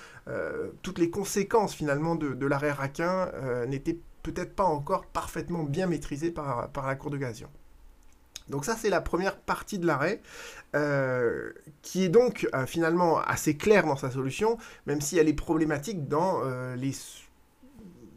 toutes 0.82 0.98
les 0.98 1.10
conséquences 1.10 1.74
finalement 1.74 2.16
de, 2.16 2.34
de 2.34 2.46
l'arrêt 2.54 2.72
Raquin 2.72 3.30
n'étaient 3.66 3.98
peut-être 4.24 4.56
pas 4.56 4.64
encore 4.64 5.06
parfaitement 5.06 5.62
bien 5.62 5.86
maîtrisé 5.86 6.32
par, 6.32 6.70
la 6.84 6.94
Cour 6.96 7.10
de 7.10 7.18
cassation. 7.18 7.48
Donc 8.48 8.64
ça, 8.64 8.76
c'est 8.76 8.90
la 8.90 9.00
première 9.00 9.38
partie 9.38 9.78
de 9.78 9.86
l'arrêt, 9.86 10.20
euh, 10.74 11.52
qui 11.82 12.04
est 12.04 12.08
donc 12.08 12.46
euh, 12.54 12.66
finalement 12.66 13.20
assez 13.20 13.56
claire 13.56 13.86
dans 13.86 13.96
sa 13.96 14.10
solution, 14.10 14.58
même 14.86 15.00
si 15.00 15.16
elle 15.16 15.28
est 15.28 15.34
problématique 15.34 16.08
dans 16.08 16.42
euh, 16.42 16.76
les, 16.76 16.92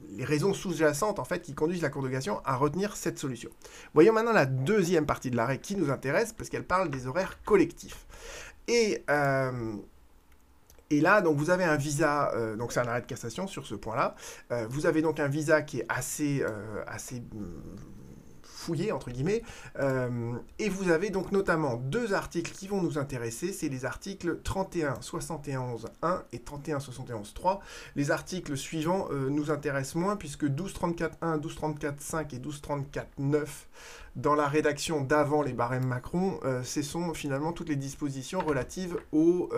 les, 0.09 0.25
raisons 0.25 0.53
sous-jacentes 0.53 1.19
en 1.19 1.23
fait 1.23 1.41
qui 1.41 1.53
conduisent 1.53 1.81
la 1.81 1.89
Cour 1.89 2.03
de 2.03 2.09
cassation 2.09 2.41
à 2.43 2.55
retenir 2.55 2.97
cette 2.97 3.19
solution. 3.19 3.49
Voyons 3.93 4.11
maintenant 4.11 4.33
la 4.33 4.45
deuxième 4.45 5.05
partie 5.05 5.31
de 5.31 5.37
l'arrêt 5.37 5.59
qui 5.59 5.77
nous 5.77 5.91
intéresse, 5.91 6.33
parce 6.33 6.49
qu'elle 6.49 6.65
parle 6.65 6.89
des 6.89 7.07
horaires 7.07 7.41
collectifs. 7.43 8.05
Et 8.67 9.03
et 10.89 11.01
là, 11.01 11.21
donc 11.21 11.37
vous 11.37 11.49
avez 11.49 11.63
un 11.63 11.75
visa, 11.75 12.31
euh, 12.33 12.55
donc 12.55 12.71
c'est 12.71 12.79
un 12.79 12.87
arrêt 12.87 13.01
de 13.01 13.07
cassation 13.07 13.47
sur 13.47 13.65
ce 13.65 13.75
point-là. 13.75 14.15
Euh, 14.51 14.67
vous 14.69 14.85
avez 14.85 15.01
donc 15.01 15.19
un 15.19 15.27
visa 15.27 15.61
qui 15.61 15.79
est 15.79 15.85
assez, 15.89 16.41
euh, 16.41 16.81
assez 16.87 17.19
mm, 17.19 17.25
fouillé, 18.43 18.91
entre 18.91 19.11
guillemets. 19.11 19.43
et 20.59 20.69
vous 20.69 20.89
avez 20.89 21.09
donc 21.09 21.31
notamment 21.31 21.75
deux 21.75 22.13
articles 22.13 22.51
qui 22.51 22.67
vont 22.67 22.81
nous 22.81 22.97
intéresser. 22.97 23.53
C'est 23.53 23.69
les 23.69 23.85
articles 23.85 24.39
31.71.1 24.43 26.23
et 26.33 26.39
31.71.3. 26.39 27.59
Les 27.95 28.11
articles 28.11 28.57
suivants 28.57 29.07
nous 29.11 29.51
intéressent 29.51 29.95
moins 29.95 30.17
puisque 30.17 30.45
12.34.1, 30.45 31.39
12.34.5 31.39 32.35
et 32.35 32.39
12.34.9 32.39 33.45
dans 34.17 34.33
la 34.33 34.47
rédaction 34.47 35.01
d'avant 35.01 35.43
les 35.43 35.53
barèmes 35.53 35.85
Macron, 35.85 36.39
ce 36.63 36.81
sont 36.81 37.13
finalement 37.13 37.53
toutes 37.53 37.69
les 37.69 37.75
dispositions 37.75 38.39
relatives 38.39 38.97
au, 39.13 39.49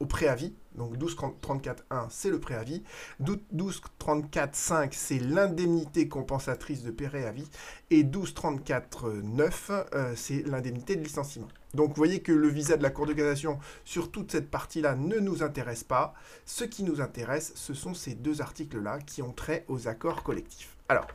au 0.00 0.06
préavis. 0.06 0.54
Donc 0.74 0.96
12.34.1, 0.96 2.06
c'est 2.08 2.30
le 2.30 2.38
préavis. 2.38 2.82
12.34.5, 3.22 4.90
c'est 4.92 5.18
l'indemnité 5.18 6.08
compensatrice 6.08 6.82
de 6.82 6.90
préavis. 6.90 7.48
Et 7.90 8.04
12.34.9, 8.04 9.86
euh, 9.94 10.12
c'est 10.16 10.42
l'indemnité 10.46 10.96
de 10.96 11.02
licenciement. 11.02 11.48
Donc 11.74 11.88
vous 11.88 11.96
voyez 11.96 12.20
que 12.20 12.32
le 12.32 12.48
visa 12.48 12.76
de 12.76 12.82
la 12.82 12.90
Cour 12.90 13.06
de 13.06 13.12
cassation 13.12 13.58
sur 13.84 14.10
toute 14.10 14.32
cette 14.32 14.50
partie-là 14.50 14.94
ne 14.94 15.18
nous 15.18 15.42
intéresse 15.42 15.84
pas. 15.84 16.14
Ce 16.46 16.64
qui 16.64 16.84
nous 16.84 17.00
intéresse, 17.00 17.52
ce 17.56 17.74
sont 17.74 17.94
ces 17.94 18.14
deux 18.14 18.40
articles-là 18.40 19.00
qui 19.00 19.20
ont 19.22 19.32
trait 19.32 19.64
aux 19.68 19.88
accords 19.88 20.22
collectifs. 20.22 20.76
Alors, 20.88 21.06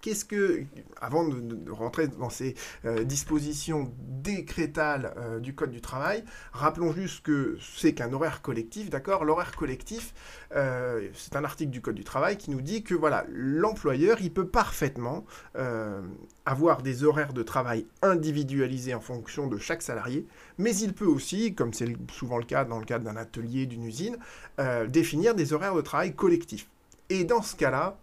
qu'est-ce 0.00 0.24
que, 0.24 0.64
avant 1.00 1.26
de, 1.26 1.70
rentrer 1.70 2.08
dans 2.08 2.30
ces 2.30 2.54
euh, 2.84 3.04
dispositions 3.04 3.92
décrétales 3.98 5.14
euh, 5.16 5.40
du 5.40 5.54
Code 5.54 5.70
du 5.70 5.80
travail, 5.80 6.24
rappelons 6.52 6.92
juste 6.92 7.24
que 7.24 7.58
c'est 7.76 7.94
qu'un 7.94 8.12
horaire 8.12 8.42
collectif, 8.42 8.90
d'accord? 8.90 9.24
L'horaire 9.24 9.54
collectif, 9.56 10.14
euh, 10.54 11.08
c'est 11.14 11.36
un 11.36 11.44
article 11.44 11.70
du 11.70 11.80
Code 11.80 11.96
du 11.96 12.04
travail 12.04 12.36
qui 12.36 12.50
nous 12.50 12.60
dit 12.60 12.82
que 12.82 12.94
voilà, 12.94 13.24
l'employeur, 13.30 14.18
il 14.20 14.32
peut 14.32 14.46
parfaitement 14.46 15.24
avoir 16.46 16.82
des 16.82 17.04
horaires 17.04 17.32
de 17.32 17.42
travail 17.42 17.86
individualisés 18.02 18.94
en 18.94 19.00
fonction 19.00 19.46
de 19.46 19.58
chaque 19.58 19.82
salarié, 19.82 20.26
mais 20.56 20.74
il 20.76 20.94
peut 20.94 21.06
aussi, 21.06 21.54
comme 21.54 21.72
c'est 21.72 21.96
souvent 22.12 22.38
le 22.38 22.44
cas 22.44 22.64
dans 22.64 22.78
le 22.78 22.84
cadre 22.84 23.04
d'un 23.04 23.16
atelier, 23.16 23.66
d'une 23.66 23.84
usine, 23.84 24.16
définir 24.88 25.34
des 25.34 25.52
horaires 25.52 25.74
de 25.74 25.80
travail 25.80 26.14
collectifs. 26.14 26.68
Et 27.10 27.24
dans 27.24 27.42
ce 27.42 27.56
cas-là, 27.56 27.98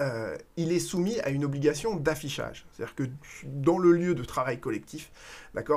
euh, 0.00 0.36
il 0.56 0.70
est 0.70 0.78
soumis 0.78 1.18
à 1.20 1.30
une 1.30 1.44
obligation 1.44 1.96
d'affichage. 1.96 2.66
C'est-à-dire 2.70 2.94
que 2.94 3.02
dans 3.44 3.78
le 3.78 3.90
lieu 3.90 4.14
de 4.14 4.22
travail 4.22 4.60
collectif, 4.60 5.10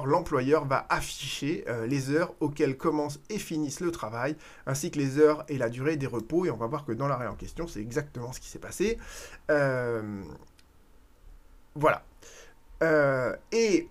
l'employeur 0.06 0.66
va 0.66 0.86
afficher 0.90 1.66
euh, 1.68 1.88
les 1.88 2.12
heures 2.12 2.36
auxquelles 2.40 2.78
commence 2.78 3.20
et 3.32 3.40
finissent 3.40 3.80
le 3.80 3.92
travail, 3.92 4.36
ainsi 4.68 4.92
que 4.92 5.00
les 5.00 5.18
heures 5.18 5.44
et 5.48 5.58
la 5.58 5.70
durée 5.70 5.98
des 5.98 6.06
repos. 6.06 6.46
Et 6.46 6.52
on 6.52 6.58
va 6.58 6.68
voir 6.68 6.86
que 6.86 6.92
dans 6.92 7.08
l'arrêt 7.08 7.28
en 7.28 7.36
question, 7.36 7.68
c'est 7.68 7.82
exactement 7.82 8.32
ce 8.32 8.40
qui 8.40 8.48
s'est 8.48 8.60
passé. 8.60 9.00
Euh, 9.50 10.22
voilà. 11.74 12.04
et 13.52 13.90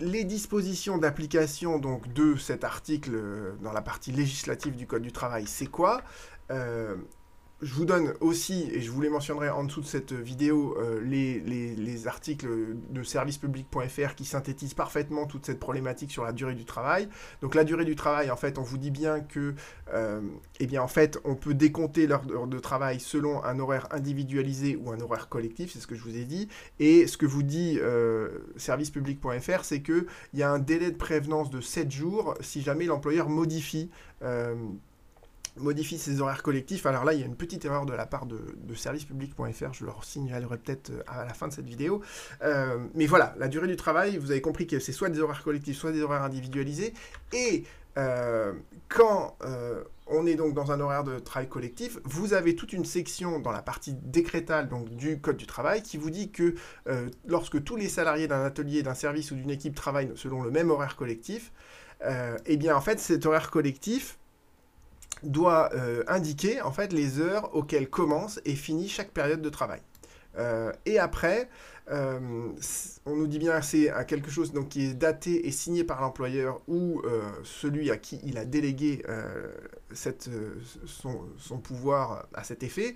les 0.00 0.24
dispositions 0.24 0.96
d'application 0.96 1.78
donc 1.78 2.12
de 2.12 2.36
cet 2.36 2.64
article 2.64 3.56
dans 3.60 3.72
la 3.72 3.82
partie 3.82 4.12
législative 4.12 4.76
du 4.76 4.86
Code 4.86 5.02
du 5.02 5.12
travail, 5.12 5.46
c'est 5.46 5.66
quoi? 5.66 6.02
Je 7.60 7.74
vous 7.74 7.84
donne 7.84 8.14
aussi, 8.20 8.70
et 8.72 8.80
je 8.80 8.90
vous 8.90 9.00
les 9.00 9.08
mentionnerai 9.08 9.48
en 9.50 9.64
dessous 9.64 9.80
de 9.80 9.86
cette 9.86 10.12
vidéo, 10.12 10.76
euh, 10.78 11.00
les, 11.00 12.06
articles 12.06 12.48
de 12.90 13.02
servicepublic.fr 13.02 14.14
qui 14.14 14.24
synthétisent 14.24 14.74
parfaitement 14.74 15.26
toute 15.26 15.44
cette 15.44 15.58
problématique 15.58 16.12
sur 16.12 16.22
la 16.22 16.32
durée 16.32 16.54
du 16.54 16.64
travail. 16.64 17.08
Donc 17.42 17.56
la 17.56 17.64
durée 17.64 17.84
du 17.84 17.96
travail, 17.96 18.30
en 18.30 18.36
fait, 18.36 18.58
on 18.58 18.62
vous 18.62 18.78
dit 18.78 18.92
bien 18.92 19.20
que, 19.20 19.54
euh, 19.92 20.20
eh 20.60 20.66
bien, 20.66 20.82
en 20.82 20.88
fait, 20.88 21.18
on 21.24 21.34
peut 21.34 21.54
décompter 21.54 22.06
l'heure 22.06 22.24
de 22.24 22.58
travail 22.60 23.00
selon 23.00 23.42
un 23.44 23.58
horaire 23.58 23.88
individualisé 23.90 24.76
ou 24.76 24.92
un 24.92 25.00
horaire 25.00 25.28
collectif, 25.28 25.72
c'est 25.72 25.80
ce 25.80 25.88
que 25.88 25.96
je 25.96 26.02
vous 26.02 26.16
ai 26.16 26.24
dit. 26.24 26.48
Et 26.78 27.08
ce 27.08 27.16
que 27.16 27.26
vous 27.26 27.42
dit 27.42 27.78
euh, 27.80 28.28
servicepublic.fr, 28.56 29.64
c'est 29.64 29.82
qu'il 29.82 30.06
y 30.34 30.44
a 30.44 30.50
un 30.50 30.60
délai 30.60 30.92
de 30.92 30.96
prévenance 30.96 31.50
de 31.50 31.60
7 31.60 31.90
jours 31.90 32.34
si 32.40 32.62
jamais 32.62 32.84
l'employeur 32.84 33.28
modifie 33.28 33.90
modifie 35.60 35.98
ses 35.98 36.20
horaires 36.20 36.42
collectifs. 36.42 36.86
Alors 36.86 37.04
là, 37.04 37.12
il 37.12 37.20
y 37.20 37.22
a 37.22 37.26
une 37.26 37.36
petite 37.36 37.64
erreur 37.64 37.86
de 37.86 37.92
la 37.92 38.06
part 38.06 38.26
de, 38.26 38.38
servicepublic.fr, 38.74 39.72
je 39.72 39.84
leur 39.84 40.04
signalerai 40.04 40.58
peut-être 40.58 40.90
euh, 40.90 41.02
à 41.06 41.24
la 41.24 41.34
fin 41.34 41.48
de 41.48 41.52
cette 41.52 41.66
vidéo. 41.66 42.02
Euh, 42.42 42.78
mais 42.94 43.06
voilà, 43.06 43.34
la 43.38 43.48
durée 43.48 43.66
du 43.66 43.76
travail, 43.76 44.18
vous 44.18 44.30
avez 44.30 44.40
compris 44.40 44.66
que 44.66 44.78
c'est 44.78 44.92
soit 44.92 45.08
des 45.08 45.20
horaires 45.20 45.42
collectifs, 45.42 45.76
soit 45.76 45.92
des 45.92 46.02
horaires 46.02 46.22
individualisés. 46.22 46.94
Et 47.32 47.64
euh, 47.96 48.52
quand 48.88 49.36
on 50.06 50.26
est 50.26 50.36
donc 50.36 50.54
dans 50.54 50.70
un 50.70 50.80
horaire 50.80 51.04
de 51.04 51.18
travail 51.18 51.48
collectif, 51.48 51.98
vous 52.04 52.32
avez 52.32 52.54
toute 52.54 52.72
une 52.72 52.84
section 52.84 53.40
dans 53.40 53.50
la 53.50 53.60
partie 53.60 53.92
décrétale 53.92 54.68
donc, 54.68 54.88
du 54.90 55.20
Code 55.20 55.36
du 55.36 55.46
travail 55.46 55.82
qui 55.82 55.96
vous 55.96 56.10
dit 56.10 56.30
que 56.30 56.54
lorsque 57.26 57.62
tous 57.64 57.76
les 57.76 57.88
salariés 57.88 58.28
d'un 58.28 58.44
atelier, 58.44 58.82
d'un 58.82 58.94
service 58.94 59.32
ou 59.32 59.34
d'une 59.34 59.50
équipe 59.50 59.74
travaillent 59.74 60.12
selon 60.14 60.42
le 60.42 60.50
même 60.50 60.70
horaire 60.70 60.96
collectif, 60.96 61.52
eh 62.46 62.56
bien 62.56 62.76
en 62.76 62.80
fait 62.80 63.00
cet 63.00 63.26
horaire 63.26 63.50
collectif, 63.50 64.17
doit 65.22 65.74
euh, 65.74 66.04
indiquer 66.06 66.60
en 66.62 66.72
fait 66.72 66.92
les 66.92 67.20
heures 67.20 67.54
auxquelles 67.54 67.88
commence 67.88 68.40
et 68.44 68.54
finit 68.54 68.88
chaque 68.88 69.10
période 69.10 69.42
de 69.42 69.48
travail. 69.48 69.80
Euh, 70.36 70.72
et 70.86 70.98
après, 70.98 71.48
euh, 71.90 72.18
on 73.06 73.16
nous 73.16 73.26
dit 73.26 73.38
bien 73.38 73.60
c'est 73.62 73.90
quelque 74.06 74.30
chose 74.30 74.52
donc, 74.52 74.68
qui 74.68 74.86
est 74.86 74.94
daté 74.94 75.46
et 75.46 75.50
signé 75.50 75.84
par 75.84 76.00
l'employeur 76.00 76.60
ou 76.68 77.02
celui 77.44 77.90
à 77.90 77.96
qui 77.96 78.20
il 78.24 78.36
a 78.38 78.44
délégué 78.44 79.02
son, 79.94 81.20
son, 81.38 81.58
pouvoir 81.58 82.26
à 82.34 82.44
cet 82.44 82.62
effet. 82.62 82.94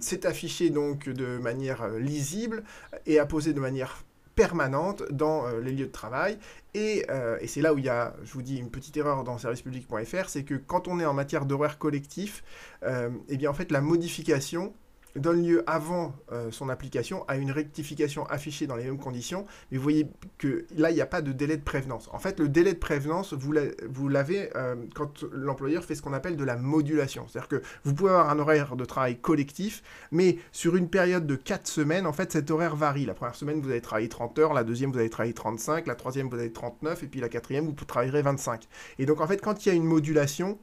c'est 0.00 0.24
affiché 0.24 0.70
donc 0.70 1.08
de 1.08 1.38
manière 1.38 1.88
lisible 1.88 2.62
et 3.06 3.18
apposé 3.18 3.52
de 3.52 3.60
manière 3.60 4.04
permanente 4.36 5.02
dans 5.10 5.46
euh, 5.46 5.60
les 5.60 5.72
lieux 5.72 5.86
de 5.86 5.92
travail. 5.92 6.38
Euh, 6.76 7.38
et, 7.40 7.46
c'est 7.46 7.62
là 7.62 7.72
où 7.74 7.78
il 7.78 7.84
y 7.86 7.88
a, 7.88 8.14
je 8.22 8.32
vous 8.32 8.42
dis, 8.42 8.58
une 8.58 8.70
petite 8.70 8.96
erreur 8.96 9.24
dans 9.24 9.38
servicepublic.fr, 9.38 10.28
c'est 10.28 10.44
que 10.44 10.54
quand 10.54 10.86
on 10.86 11.00
est 11.00 11.06
en 11.06 11.14
matière 11.14 11.46
d'horaire 11.46 11.78
collectif, 11.78 12.44
euh, 12.84 13.10
eh 13.28 13.36
bien 13.38 13.50
en 13.50 13.54
fait 13.54 13.72
la 13.72 13.80
modification 13.80 14.74
donne 15.20 15.46
lieu 15.46 15.64
avant 15.66 16.14
euh, 16.32 16.50
son 16.50 16.68
application 16.68 17.24
à 17.28 17.36
une 17.36 17.50
rectification 17.50 18.26
affichée 18.26 18.66
dans 18.66 18.76
les 18.76 18.84
mêmes 18.84 18.98
conditions. 18.98 19.46
Mais 19.70 19.78
vous 19.78 19.82
voyez 19.82 20.08
que 20.38 20.66
là, 20.76 20.90
il 20.90 20.94
n'y 20.94 21.00
a 21.00 21.06
pas 21.06 21.22
de 21.22 21.32
délai 21.32 21.56
de 21.56 21.62
prévenance. 21.62 22.08
En 22.12 22.18
fait, 22.18 22.40
le 22.40 22.48
délai 22.48 22.74
de 22.74 22.78
prévenance, 22.78 23.34
vous 23.34 24.08
l'avez 24.08 24.50
euh, 24.56 24.76
quand 24.94 25.24
l'employeur 25.32 25.84
fait 25.84 25.94
ce 25.94 26.02
qu'on 26.02 26.12
appelle 26.12 26.36
de 26.36 26.44
la 26.44 26.56
modulation. 26.56 27.26
C'est-à-dire 27.28 27.48
que 27.48 27.62
vous 27.84 27.94
pouvez 27.94 28.10
avoir 28.10 28.30
un 28.30 28.38
horaire 28.38 28.76
de 28.76 28.84
travail 28.84 29.18
collectif, 29.18 29.82
mais 30.10 30.38
sur 30.52 30.76
une 30.76 30.88
période 30.88 31.26
de 31.26 31.36
4 31.36 31.66
semaines, 31.66 32.06
en 32.06 32.12
fait, 32.12 32.32
cet 32.32 32.50
horaire 32.50 32.76
varie. 32.76 33.06
La 33.06 33.14
première 33.14 33.34
semaine, 33.34 33.60
vous 33.60 33.70
allez 33.70 33.80
travailler 33.80 34.08
30 34.08 34.38
heures, 34.38 34.54
la 34.54 34.64
deuxième, 34.64 34.92
vous 34.92 34.98
allez 34.98 35.10
travailler 35.10 35.34
35, 35.34 35.86
la 35.86 35.94
troisième, 35.94 36.28
vous 36.28 36.38
allez 36.38 36.52
39, 36.52 37.02
et 37.02 37.06
puis 37.06 37.20
la 37.20 37.28
quatrième, 37.28 37.66
vous 37.66 37.72
travaillerez 37.72 38.22
25. 38.22 38.66
Et 38.98 39.06
donc, 39.06 39.20
en 39.20 39.26
fait, 39.26 39.40
quand 39.40 39.64
il 39.64 39.68
y 39.68 39.72
a 39.72 39.74
une 39.74 39.84
modulation, 39.84 40.58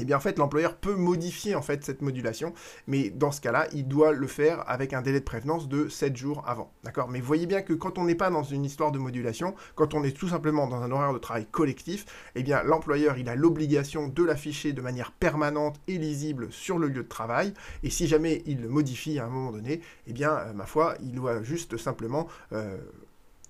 eh 0.00 0.04
bien 0.04 0.16
en 0.16 0.20
fait 0.20 0.38
l'employeur 0.38 0.76
peut 0.76 0.94
modifier 0.94 1.54
en 1.54 1.62
fait 1.62 1.84
cette 1.84 2.02
modulation, 2.02 2.52
mais 2.86 3.10
dans 3.10 3.32
ce 3.32 3.40
cas-là, 3.40 3.66
il 3.72 3.86
doit 3.86 4.12
le 4.12 4.26
faire 4.26 4.64
avec 4.68 4.92
un 4.92 5.02
délai 5.02 5.20
de 5.20 5.24
prévenance 5.24 5.68
de 5.68 5.88
7 5.88 6.16
jours 6.16 6.44
avant. 6.46 6.72
D'accord? 6.84 7.08
Mais 7.08 7.20
voyez 7.20 7.46
bien 7.46 7.62
que 7.62 7.72
quand 7.72 7.98
on 7.98 8.04
n'est 8.04 8.14
pas 8.14 8.30
dans 8.30 8.42
une 8.42 8.64
histoire 8.64 8.92
de 8.92 8.98
modulation, 8.98 9.54
quand 9.74 9.94
on 9.94 10.04
est 10.04 10.16
tout 10.16 10.28
simplement 10.28 10.66
dans 10.66 10.82
un 10.82 10.90
horaire 10.90 11.12
de 11.12 11.18
travail 11.18 11.46
collectif, 11.50 12.06
eh 12.34 12.42
bien 12.42 12.62
l'employeur, 12.62 13.18
il 13.18 13.28
a 13.28 13.34
l'obligation 13.34 14.08
de 14.08 14.24
l'afficher 14.24 14.72
de 14.72 14.80
manière 14.80 15.12
permanente 15.12 15.80
et 15.88 15.98
lisible 15.98 16.48
sur 16.50 16.78
le 16.78 16.88
lieu 16.88 17.02
de 17.02 17.08
travail, 17.08 17.54
et 17.82 17.90
si 17.90 18.06
jamais 18.06 18.42
il 18.46 18.62
le 18.62 18.68
modifie 18.68 19.18
à 19.18 19.26
un 19.26 19.28
moment 19.28 19.52
donné, 19.52 19.80
eh 20.06 20.12
bien 20.12 20.30
euh, 20.30 20.52
ma 20.52 20.66
foi, 20.66 20.94
il 21.02 21.12
doit 21.12 21.42
juste 21.42 21.76
simplement 21.76 22.28
euh, 22.52 22.78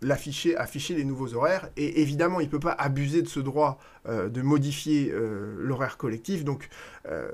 l'afficher, 0.02 0.56
afficher 0.56 0.94
les 0.94 1.04
nouveaux 1.04 1.34
horaires. 1.34 1.68
Et 1.76 2.00
évidemment, 2.00 2.40
il 2.40 2.46
ne 2.46 2.50
peut 2.50 2.60
pas 2.60 2.72
abuser 2.72 3.22
de 3.22 3.28
ce 3.28 3.40
droit 3.40 3.78
euh, 4.08 4.28
de 4.28 4.42
modifier 4.42 5.10
euh, 5.12 5.56
l'horaire 5.58 5.96
collectif. 5.96 6.44
Donc, 6.44 6.68
euh, 7.06 7.30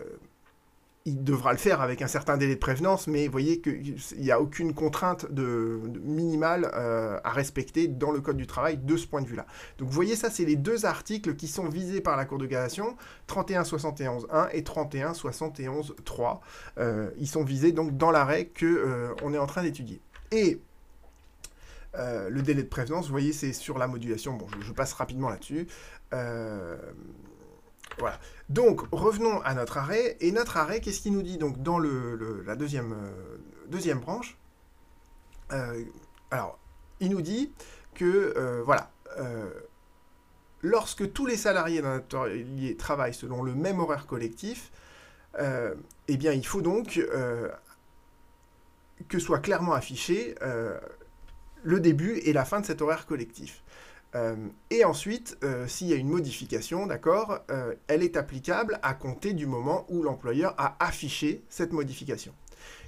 il 1.09 1.23
devra 1.23 1.53
le 1.53 1.59
faire 1.59 1.81
avec 1.83 2.03
un 2.03 2.09
certain 2.09 2.37
délai 2.37 2.57
de 2.57 2.61
prévenance, 2.61 3.07
mais 3.07 3.27
vous 3.27 3.33
voyez 3.33 3.61
qu'il 3.61 3.95
n'y 4.19 4.33
a 4.33 4.41
aucune 4.41 4.75
contrainte 4.75 5.25
minimale 6.03 6.65
à 6.65 7.31
respecter 7.31 7.87
dans 7.87 8.11
le 8.11 8.21
Code 8.21 8.37
du 8.37 8.49
travail 8.49 8.77
de 8.77 8.97
ce 8.97 9.07
point 9.07 9.23
de 9.23 9.29
vue-là. 9.29 9.47
Donc 9.79 9.87
vous 9.87 9.95
voyez, 9.95 10.17
ça, 10.17 10.31
c'est 10.31 10.45
les 10.45 10.57
deux 10.57 10.85
articles 10.85 11.37
qui 11.37 11.47
sont 11.47 11.69
visés 11.69 12.01
par 12.01 12.17
la 12.17 12.25
Cour 12.25 12.39
de 12.39 12.47
cassation, 12.47 12.97
31.71.1 13.29 14.49
et 14.51 14.63
31.71.3. 14.63 16.41
ils 17.19 17.29
sont 17.29 17.45
visés 17.45 17.71
donc 17.71 17.97
dans 17.97 18.11
l'arrêt 18.11 18.51
qu'on 18.59 19.15
on 19.23 19.33
est 19.33 19.39
en 19.39 19.47
train 19.47 19.63
d'étudier. 19.63 20.01
Et 20.33 20.59
euh, 21.99 22.29
le 22.29 22.43
délai 22.43 22.63
de 22.63 22.69
prévenance, 22.69 23.07
vous 23.07 23.13
voyez, 23.13 23.33
c'est 23.33 23.53
sur 23.53 23.79
la 23.79 23.87
modulation. 23.87 24.35
Bon, 24.35 24.47
je, 24.61 24.73
passe 24.73 24.93
rapidement 24.93 25.29
là-dessus. 25.31 25.67
Euh, 26.13 26.77
voilà. 27.99 28.19
Donc, 28.49 28.83
revenons 28.93 29.41
à 29.43 29.55
notre 29.55 29.79
arrêt. 29.79 30.17
Et 30.21 30.33
notre 30.33 30.57
arrêt, 30.57 30.81
qu'est-ce 30.81 31.01
qu'il 31.01 31.13
nous 31.13 31.23
dit 31.23 31.39
donc 31.39 31.63
dans 31.63 31.79
la 31.79 32.57
deuxième, 32.57 32.93
euh, 32.93 33.95
branche 33.95 34.37
Alors, 36.31 36.59
il 37.01 37.11
nous 37.11 37.23
dit 37.23 37.53
que, 37.95 38.63
voilà, 38.65 38.91
lorsque 40.63 41.13
tous 41.13 41.27
les 41.27 41.37
salariés 41.37 41.81
d'un 41.81 41.97
atelier 41.97 42.77
travaillent 42.77 43.15
selon 43.15 43.43
le 43.43 43.55
même 43.55 43.81
horaire 43.81 44.07
collectif, 44.07 44.71
eh 45.39 46.17
bien, 46.17 46.33
il 46.33 46.47
faut 46.47 46.63
donc 46.63 47.01
que 49.09 49.19
soit 49.19 49.39
clairement 49.39 49.73
affiché 49.73 50.35
le 51.67 51.81
début 51.81 52.19
et 52.19 52.33
la 52.33 52.45
fin 52.45 52.61
de 52.61 52.67
cet 52.67 52.81
horaire 52.81 53.07
collectif. 53.07 53.65
Euh, 54.15 54.37
et 54.71 54.85
ensuite, 54.85 55.37
euh, 55.43 55.67
s'il 55.67 55.89
y 55.89 55.93
a 55.93 55.97
une 55.97 56.09
modification, 56.09 56.87
d'accord, 56.87 57.41
euh, 57.51 57.75
elle 57.89 58.05
est 58.05 58.17
applicable 58.17 58.79
à 58.83 58.95
compter 58.95 59.33
du 59.33 59.47
moment 59.47 59.85
où 59.89 60.03
l'employeur 60.03 60.55
a 60.59 60.77
affiché 60.79 61.43
cette 61.49 61.73
modification. 61.73 62.33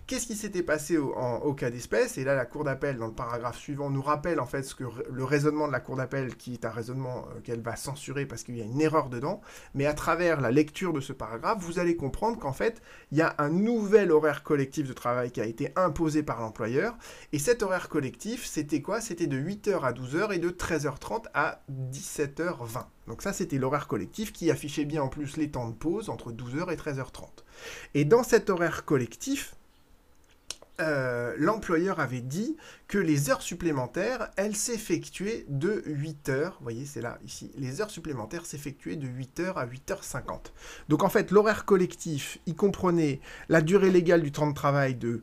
Qu'est-ce 0.09 0.27
qui 0.27 0.37
s'était 0.37 0.63
passé 0.63 0.97
au, 0.97 1.53
cas 1.53 1.69
d'espèce? 1.69 2.17
Et 2.17 2.25
là, 2.25 2.35
la 2.35 2.47
Cour 2.47 2.65
d'appel, 2.65 2.97
dans 2.97 3.09
le 3.09 3.13
paragraphe 3.13 3.59
suivant, 3.59 3.91
nous 3.91 4.01
rappelle 4.01 4.41
en 4.41 4.47
fait 4.47 4.63
ce 4.63 4.75
que 4.75 4.85
le 5.13 5.23
raisonnement 5.23 5.67
de 5.67 5.73
la 5.73 5.81
Cour 5.81 5.97
d'appel, 5.97 6.35
qui 6.35 6.55
est 6.55 6.65
un 6.65 6.71
raisonnement 6.71 7.27
euh, 7.29 7.41
qu'elle 7.41 7.61
va 7.61 7.77
censurer 7.77 8.25
parce 8.25 8.43
qu'il 8.43 8.57
y 8.57 8.63
a 8.63 8.65
une 8.65 8.81
erreur 8.81 9.11
dedans. 9.11 9.43
Mais 9.75 9.85
à 9.85 9.93
travers 9.93 10.41
la 10.41 10.51
lecture 10.51 10.95
de 10.95 11.03
ce 11.03 11.13
paragraphe, 11.13 11.59
vous 11.61 11.79
allez 11.79 11.95
comprendre 11.95 12.39
qu'en 12.39 12.55
fait, 12.55 12.81
il 13.13 13.19
y 13.19 13.21
a 13.21 13.35
un 13.37 13.51
nouvel 13.51 14.11
horaire 14.11 14.45
collectif 14.45 14.89
de 14.89 14.95
travail 14.95 15.31
qui 15.31 15.43
a 15.43 15.45
été 15.45 15.73
imposé 15.77 16.23
par 16.23 16.41
l'employeur. 16.41 16.97
Et 17.35 17.39
cet 17.39 17.63
horaire 17.63 17.91
collectif, 17.91 18.47
c'était 18.47 18.81
quoi? 18.81 19.03
C'était 19.03 19.27
de 19.27 19.39
8h 19.39 19.83
à 19.83 19.93
12h 19.93 20.33
et 20.33 20.39
de 20.39 20.49
13h30 20.49 21.25
à 21.35 21.61
17h20. 21.93 22.87
Donc 23.09 23.21
ça, 23.21 23.35
c'était 23.35 23.59
l'horaire 23.59 23.87
collectif 23.87 24.33
qui 24.33 24.51
affichait 24.51 24.87
bien 24.87 25.03
en 25.03 25.09
plus 25.09 25.37
les 25.37 25.51
temps 25.51 25.69
de 25.69 25.75
pause 25.75 26.09
entre 26.09 26.33
12h 26.33 26.73
et 26.73 26.77
13h30. 26.77 27.29
Et 27.93 28.07
dans 28.07 28.23
cet 28.23 28.49
horaire 28.49 28.87
collectif, 28.87 29.55
euh, 30.81 31.35
l'employeur 31.39 31.99
avait 31.99 32.21
dit 32.21 32.57
que 32.87 32.99
les 32.99 33.31
heures 33.31 33.43
supplémentaires, 33.43 34.31
elles 34.37 34.55
s'effectuaient 34.55 35.45
de 35.49 35.83
8 35.87 36.29
heures. 36.29 36.57
Vous 36.59 36.65
voyez, 36.65 36.87
c'est 36.87 37.01
là, 37.01 37.19
ici. 37.25 37.51
Les 37.57 37.81
heures 37.81 37.91
supplémentaires 37.91 38.47
s'effectuaient 38.47 38.97
de 38.97 39.09
8 39.09 39.41
heures 39.41 39.59
à 39.59 39.67
8h50. 39.67 40.53
Donc 40.89 41.03
en 41.03 41.09
fait, 41.09 41.31
l'horaire 41.31 41.65
collectif, 41.65 42.39
il 42.47 42.55
comprenait 42.55 43.21
la 43.49 43.61
durée 43.61 43.91
légale 43.91 44.23
du 44.23 44.31
temps 44.31 44.47
de 44.47 44.55
travail 44.55 44.95
de 44.95 45.23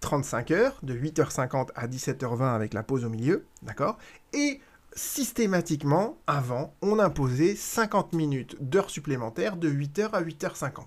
35 0.00 0.50
heures, 0.50 0.78
de 0.82 0.94
8h50 0.94 1.68
à 1.74 1.86
17h20 1.86 2.54
avec 2.54 2.74
la 2.74 2.82
pause 2.82 3.04
au 3.04 3.08
milieu, 3.08 3.44
d'accord? 3.62 3.98
Et 4.32 4.60
systématiquement, 4.94 6.18
avant, 6.26 6.74
on 6.80 6.98
imposait 6.98 7.54
50 7.54 8.14
minutes 8.14 8.56
d'heures 8.60 8.90
supplémentaires 8.90 9.56
de 9.56 9.70
8h 9.70 10.10
à 10.12 10.22
8h50. 10.22 10.84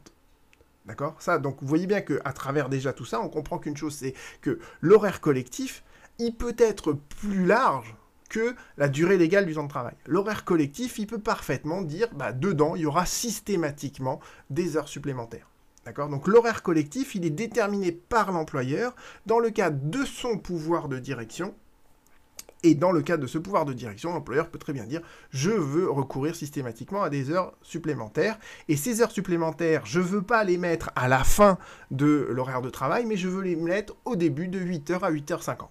D'accord? 0.90 1.16
Ça, 1.20 1.38
donc 1.38 1.58
vous 1.62 1.68
voyez 1.68 1.86
bien 1.86 2.02
qu'à 2.02 2.34
travers 2.34 2.68
déjà 2.68 2.94
tout 2.94 3.06
ça, 3.06 3.22
on 3.22 3.30
comprend 3.30 3.60
qu'une 3.60 3.78
chose, 3.78 3.94
c'est 3.94 4.16
que 4.42 4.58
l'horaire 4.82 5.22
collectif, 5.22 5.84
il 6.18 6.36
peut 6.36 6.56
être 6.58 6.94
plus 6.94 7.46
large 7.46 7.96
que 8.28 8.56
la 8.76 8.90
durée 8.90 9.20
légale 9.20 9.46
du 9.46 9.54
temps 9.54 9.66
de 9.66 9.70
travail. 9.70 9.94
L'horaire 10.08 10.46
collectif, 10.46 10.98
il 10.98 11.06
peut 11.06 11.20
parfaitement 11.20 11.84
dire, 11.84 12.08
bah, 12.16 12.34
dedans, 12.34 12.76
il 12.76 12.82
y 12.82 12.86
aura 12.88 13.06
systématiquement 13.06 14.20
des 14.50 14.78
heures 14.78 14.88
supplémentaires. 14.88 15.52
D'accord? 15.86 16.10
Donc 16.10 16.28
l'horaire 16.28 16.64
collectif, 16.64 17.14
il 17.14 17.24
est 17.24 17.30
déterminé 17.30 17.92
par 17.92 18.32
l'employeur 18.32 18.96
dans 19.28 19.38
le 19.38 19.52
cadre 19.52 19.78
de 19.84 20.04
son 20.06 20.40
pouvoir 20.40 20.88
de 20.90 20.98
direction 20.98 21.54
et 22.64 22.76
dans 22.76 22.92
le 22.92 23.02
cadre 23.02 23.24
de 23.24 23.28
ce 23.28 23.38
pouvoir 23.38 23.66
de 23.66 23.74
direction, 23.74 24.12
l'employeur 24.12 24.50
peut 24.50 24.60
très 24.60 24.74
bien 24.74 24.86
dire 24.86 25.02
je 25.32 25.52
veux 25.52 25.90
recourir 25.90 26.36
systématiquement 26.36 27.04
à 27.04 27.10
des 27.10 27.32
heures 27.32 27.54
supplémentaires. 27.62 28.38
Et 28.68 28.76
ces 28.76 29.02
heures 29.02 29.12
supplémentaires, 29.12 29.86
je 29.86 30.00
ne 30.00 30.06
veux 30.06 30.22
pas 30.22 30.44
les 30.44 30.58
mettre 30.58 30.92
à 30.96 31.08
la 31.08 31.24
fin 31.24 31.58
de 31.92 32.28
l'horaire 32.30 32.62
de 32.62 32.70
travail, 32.70 33.06
mais 33.06 33.18
je 33.18 33.28
veux 33.28 33.42
les 33.42 33.56
mettre 33.56 33.96
au 34.06 34.16
début 34.16 34.48
de 34.48 34.60
8h 34.60 35.00
à 35.00 35.12
8h50. 35.12 35.68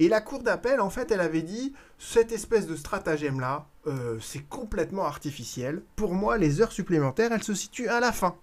Et 0.00 0.08
la 0.08 0.20
cour 0.20 0.42
d'appel, 0.42 0.80
en 0.80 0.90
fait, 0.90 1.10
elle 1.10 1.20
avait 1.20 1.42
dit 1.42 1.74
cette 1.98 2.30
espèce 2.30 2.66
de 2.66 2.76
stratagème-là, 2.76 3.66
euh, 3.86 4.18
c'est 4.20 4.48
complètement 4.48 5.04
artificiel. 5.04 5.82
Pour 5.96 6.14
moi, 6.14 6.38
les 6.38 6.60
heures 6.60 6.72
supplémentaires, 6.72 7.32
elles 7.32 7.42
se 7.42 7.54
situent 7.54 7.88
à 7.88 7.98
la 7.98 8.12
fin. 8.12 8.36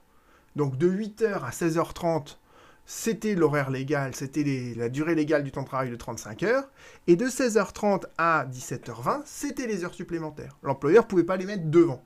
Donc 0.56 0.78
de 0.78 0.90
8h 0.90 1.44
à 1.44 1.50
16h30, 1.52 2.38
c'était 2.86 3.36
l'horaire 3.36 3.72
légal, 3.72 4.16
c'était 4.16 4.74
la 4.76 4.90
durée 4.90 5.16
légale 5.16 5.44
du 5.44 5.52
temps 5.52 5.64
de 5.64 5.68
travail 5.68 5.90
de 5.90 5.96
35 5.96 6.44
heures, 6.44 6.70
et 7.08 7.16
de 7.16 7.26
16h30 7.26 8.04
à 8.18 8.46
17h20, 8.52 9.22
c'était 9.26 9.68
les 9.68 9.84
heures 9.84 9.94
supplémentaires. 9.94 10.58
L'employeur 10.64 11.04
ne 11.04 11.08
pouvait 11.08 11.24
pas 11.24 11.38
les 11.38 11.46
mettre 11.46 11.66
devant. 11.66 12.04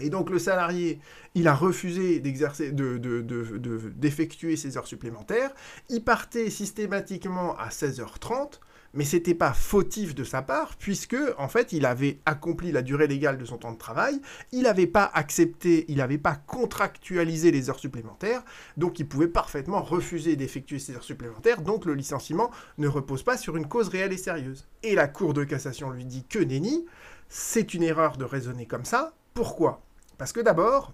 Et 0.00 0.10
donc 0.10 0.28
le 0.28 0.40
salarié, 0.40 0.98
il 1.36 1.46
a 1.46 1.54
refusé 1.54 2.18
d'exercer, 2.18 2.72
d'effectuer 2.72 4.56
ses 4.56 4.76
heures 4.76 4.88
supplémentaires. 4.88 5.52
Il 5.88 6.02
partait 6.02 6.50
systématiquement 6.50 7.56
à 7.56 7.68
16h30 7.68 8.58
mais 8.94 9.04
c'était 9.04 9.34
pas 9.34 9.52
fautif 9.52 10.14
de 10.14 10.24
sa 10.24 10.42
part, 10.42 10.76
puisque, 10.76 11.16
en 11.36 11.48
fait, 11.48 11.72
il 11.72 11.84
avait 11.84 12.20
accompli 12.26 12.72
la 12.72 12.82
durée 12.82 13.06
légale 13.06 13.38
de 13.38 13.44
son 13.44 13.58
temps 13.58 13.72
de 13.72 13.78
travail, 13.78 14.20
il 14.52 14.62
n'avait 14.62 14.86
pas 14.86 15.10
accepté, 15.12 15.84
il 15.88 15.96
n'avait 15.98 16.18
pas 16.18 16.36
contractualisé 16.36 17.50
les 17.50 17.68
heures 17.68 17.78
supplémentaires, 17.78 18.42
donc 18.76 18.98
il 18.98 19.08
pouvait 19.08 19.28
parfaitement 19.28 19.82
refuser 19.82 20.36
d'effectuer 20.36 20.78
ces 20.78 20.94
heures 20.94 21.04
supplémentaires, 21.04 21.60
donc 21.60 21.84
le 21.84 21.94
licenciement 21.94 22.50
ne 22.78 22.88
repose 22.88 23.22
pas 23.22 23.36
sur 23.36 23.56
une 23.56 23.68
cause 23.68 23.88
réelle 23.88 24.12
et 24.12 24.18
sérieuse. 24.18 24.66
Et 24.82 24.94
la 24.94 25.08
Cour 25.08 25.34
de 25.34 25.44
cassation 25.44 25.90
lui 25.90 26.04
dit 26.04 26.24
que 26.24 26.38
nenni, 26.38 26.86
c'est 27.28 27.74
une 27.74 27.82
erreur 27.82 28.16
de 28.16 28.24
raisonner 28.24 28.66
comme 28.66 28.84
ça. 28.84 29.14
Pourquoi? 29.34 29.82
Parce 30.18 30.32
que 30.32 30.40
d'abord, 30.40 30.92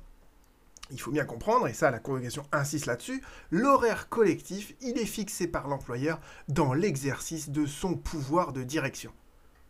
il 0.91 1.01
faut 1.01 1.11
bien 1.11 1.25
comprendre, 1.25 1.67
et 1.69 1.73
ça 1.73 1.91
la 1.91 1.99
congrégation 1.99 2.45
insiste 2.53 2.87
là-dessus, 2.87 3.23
l'horaire 3.51 4.09
collectif, 4.09 4.75
il 4.81 4.99
est 4.99 5.07
fixé 5.07 5.47
par 5.47 5.69
l'employeur 5.69 6.21
dans 6.49 6.73
l'exercice 6.73 7.51
de 7.51 7.67
son 7.67 7.95
pouvoir 7.95 8.53
de 8.53 8.63
direction. 8.63 9.13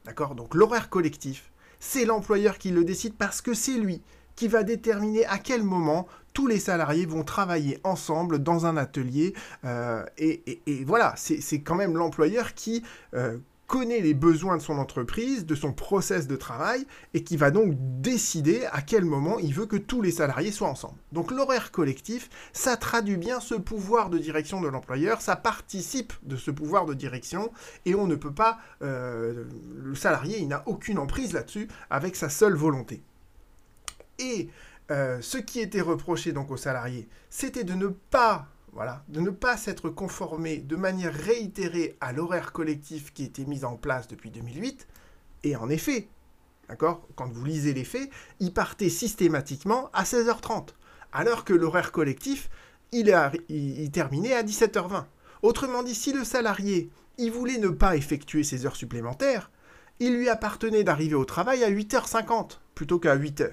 D'accord? 0.05 0.35
Donc 0.35 0.55
l'horaire 0.55 0.89
collectif, 0.89 1.51
c'est 1.79 2.05
l'employeur 2.05 2.59
qui 2.59 2.71
le 2.71 2.85
décide 2.85 3.15
parce 3.15 3.43
que 3.43 3.55
c'est 3.55 3.77
lui 3.77 4.03
qui 4.37 4.49
va 4.49 4.63
déterminer 4.63 5.27
à 5.27 5.39
quel 5.39 5.63
moment 5.63 6.07
tous 6.33 6.47
les 6.47 6.59
salariés 6.59 7.05
vont 7.05 7.25
travailler 7.25 7.79
ensemble 7.85 8.39
dans 8.39 8.65
un 8.65 8.77
atelier. 8.77 9.35
Euh, 9.65 10.05
et, 10.17 10.63
voilà, 10.87 11.13
c'est 11.17 11.61
quand 11.61 11.75
même 11.75 11.97
l'employeur 11.97 12.55
qui 12.55 12.83
euh, 13.15 13.37
connaît 13.71 14.01
les 14.01 14.15
besoins 14.15 14.57
de 14.57 14.63
son 14.63 14.79
entreprise, 14.79 15.47
de 15.47 15.55
son 15.55 15.73
process 15.73 16.27
de 16.27 16.35
travail, 16.35 16.85
et 17.15 17.23
qui 17.23 17.37
va 17.37 17.53
donc 17.53 17.77
décider 18.01 18.67
à 18.73 18.83
quel 18.83 19.05
moment 19.05 19.39
il 19.39 19.55
veut 19.55 19.67
que 19.67 19.77
tous 19.77 20.03
les 20.03 20.11
salariés 20.11 20.51
soient 20.51 20.69
ensemble. 20.69 20.99
Donc 21.13 21.31
l'horaire 21.31 21.71
collectif, 21.71 22.29
ça 22.53 22.77
traduit 22.77 23.17
bien 23.17 23.39
ce 23.39 23.55
pouvoir 23.55 24.11
de 24.11 24.19
direction 24.19 24.61
de 24.61 24.67
l'employeur, 24.67 25.21
ça 25.21 25.37
participe 25.37 26.13
de 26.25 26.35
ce 26.35 26.51
pouvoir 26.51 26.85
de 26.85 26.95
direction, 26.95 27.53
et 27.87 27.95
on 27.95 28.09
ne 28.09 28.17
peut 28.17 28.35
pas, 28.35 28.59
euh, 28.83 29.45
le 29.77 29.95
salarié, 29.95 30.41
il 30.41 30.49
n'a 30.49 30.65
aucune 30.67 30.99
emprise 30.99 31.33
là-dessus 31.33 31.69
avec 31.91 32.17
sa 32.17 32.29
seule 32.29 32.55
volonté. 32.55 33.05
Et 34.19 34.49
euh, 34.91 35.19
ce 35.21 35.39
qui 35.39 35.61
était 35.61 35.81
reproché 35.81 36.33
donc 36.33 36.51
aux 36.51 36.57
salariés, 36.57 37.09
c'était 37.31 37.63
de 37.63 37.75
ne 37.75 37.87
pas 37.87 38.49
voilà, 38.73 39.05
de 39.09 39.21
ne 39.21 39.31
pas 39.31 39.57
s'être 39.57 39.91
conformé 39.91 40.59
de 40.59 40.77
manière 40.77 41.13
réitérée 41.13 41.97
à 42.01 42.13
l'horaire 42.13 42.53
collectif 42.53 43.13
qui 43.13 43.25
était 43.25 43.45
mis 43.45 43.65
en 43.65 43.77
place 43.77 44.07
depuis 44.07 44.31
2008. 44.31 44.87
Et 45.43 45.57
en 45.57 45.69
effet, 45.69 46.09
d'accord 46.69 47.07
Quand 47.17 47.29
vous 47.29 47.45
lisez 47.45 47.75
les 47.75 47.85
faits, 47.85 48.11
il 48.39 48.53
partait 48.53 48.89
systématiquement 48.89 49.91
à 49.93 50.05
16h30, 50.05 50.69
alors 51.13 51.45
que 51.45 51.53
l'horaire 51.53 51.93
collectif, 51.93 52.49
il, 52.93 53.15
il 53.49 53.91
terminait 53.91 54.35
à 54.35 54.43
17h20. 54.43 55.05
Autrement 55.43 55.83
dit, 55.83 55.95
si 55.95 56.13
le 56.13 56.25
salarié, 56.25 56.91
il 57.19 57.33
voulait 57.33 57.59
ne 57.59 57.69
pas 57.69 57.97
effectuer 57.97 58.45
ses 58.45 58.67
heures 58.67 58.77
supplémentaires, 58.77 59.51
il 59.99 60.17
lui 60.17 60.29
appartenait 60.29 60.85
d'arriver 60.85 61.15
au 61.15 61.25
travail 61.25 61.65
à 61.65 61.71
8h50 61.71 62.59
plutôt 62.75 62.99
qu'à 62.99 63.17
8h. 63.17 63.51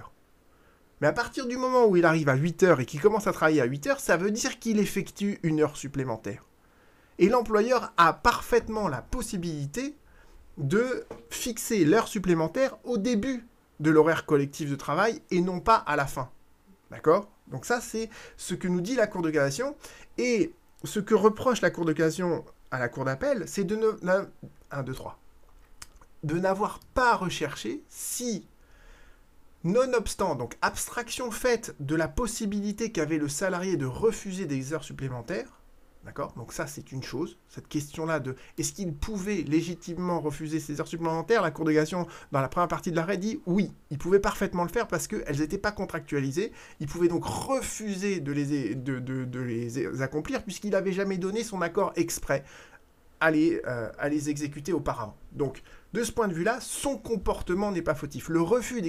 Mais 1.02 1.08
à 1.08 1.14
partir 1.14 1.48
du 1.48 1.58
moment 1.58 1.86
où 1.86 1.96
il 1.96 2.06
arrive 2.06 2.30
à 2.30 2.36
8h 2.36 2.82
et 2.82 2.86
qu'il 2.86 3.02
commence 3.02 3.28
à 3.28 3.34
travailler 3.34 3.62
à 3.62 3.68
8h, 3.68 4.00
ça 4.00 4.18
veut 4.18 4.32
dire 4.32 4.60
qu'il 4.60 4.80
effectue 4.80 5.40
une 5.44 5.62
heure 5.62 5.78
supplémentaire. 5.78 6.44
Et 7.20 7.30
l'employeur 7.30 7.94
a 7.98 8.14
parfaitement 8.14 8.88
la 8.88 9.02
possibilité 9.02 9.96
de 10.58 11.06
fixer 11.30 11.86
l'heure 11.86 12.08
supplémentaire 12.08 12.78
au 12.84 12.98
début 12.98 13.46
de 13.80 13.92
l'horaire 13.92 14.26
collectif 14.26 14.70
de 14.70 14.76
travail 14.76 15.22
et 15.30 15.42
non 15.42 15.60
pas 15.60 15.76
à 15.76 15.96
la 15.96 16.08
fin. 16.08 16.30
D'accord? 16.90 17.30
Donc 17.48 17.66
ça, 17.66 17.80
c'est 17.80 18.10
ce 18.36 18.56
que 18.56 18.68
nous 18.68 18.82
dit 18.82 18.96
la 18.96 19.08
Cour 19.08 19.22
de 19.22 19.30
cassation. 19.30 19.76
Et 20.18 20.54
ce 20.84 21.00
que 21.00 21.14
reproche 21.14 21.62
la 21.62 21.70
Cour 21.70 21.86
de 21.86 21.94
cassation 21.94 22.44
à 22.72 22.80
la 22.80 22.90
Cour 22.90 23.06
d'appel, 23.06 23.44
c'est 23.48 23.64
de 23.64 23.76
ne... 23.76 23.92
1, 24.72 24.84
2, 24.84 24.94
3. 24.94 25.20
De 26.24 26.40
n'avoir 26.40 26.80
pas 26.94 27.16
recherché 27.16 27.84
si 27.88 28.48
Nonobstant, 29.68 30.36
donc 30.36 30.58
abstraction 30.62 31.30
faite 31.30 31.76
de 31.82 31.96
la 31.96 32.08
possibilité 32.08 32.94
qu'avait 32.94 33.18
le 33.18 33.28
salarié 33.28 33.76
de 33.76 33.86
refuser 33.86 34.46
des 34.46 34.72
heures 34.72 34.86
supplémentaires, 34.86 35.60
d'accord 36.06 36.32
Donc 36.38 36.54
ça 36.54 36.68
c'est 36.68 36.94
une 36.94 37.04
chose, 37.04 37.38
cette 37.50 37.68
question-là 37.68 38.22
de 38.22 38.38
est-ce 38.58 38.72
qu'il 38.72 38.94
pouvait 38.94 39.42
légitimement 39.42 40.22
refuser 40.22 40.62
ces 40.62 40.80
heures 40.80 40.88
supplémentaires 40.88 41.42
La 41.42 41.52
Cour 41.52 41.66
de 41.66 41.74
cassation, 41.74 42.08
dans 42.32 42.40
la 42.40 42.48
première 42.48 42.70
partie 42.70 42.92
de 42.92 42.96
l'arrêt, 42.96 43.18
dit 43.18 43.42
oui, 43.46 43.74
il 43.92 43.98
pouvait 43.98 44.22
parfaitement 44.22 44.64
le 44.64 44.70
faire 44.70 44.88
parce 44.88 45.06
qu'elles 45.06 45.40
n'étaient 45.40 45.58
pas 45.58 45.74
contractualisées, 45.74 46.54
il 46.80 46.88
pouvait 46.88 47.10
donc 47.10 47.26
refuser 47.26 48.22
de 48.22 48.32
les, 48.32 48.74
de, 48.74 49.40
les 49.42 50.02
accomplir 50.02 50.44
puisqu'il 50.44 50.72
n'avait 50.72 50.94
jamais 50.94 51.18
donné 51.18 51.44
son 51.44 51.62
accord 51.62 51.92
exprès 51.98 52.46
à 53.20 53.32
les, 53.32 53.62
euh, 53.68 53.92
à 54.00 54.08
les 54.08 54.30
exécuter 54.30 54.72
auparavant. 54.72 55.18
Donc 55.34 55.62
de 55.92 56.04
ce 56.04 56.14
point 56.14 56.30
de 56.30 56.34
vue-là, 56.34 56.60
son 56.62 56.98
comportement 56.98 57.74
n'est 57.74 57.82
pas 57.82 57.96
fautif. 57.96 58.30
Le 58.30 58.40
refus 58.40 58.82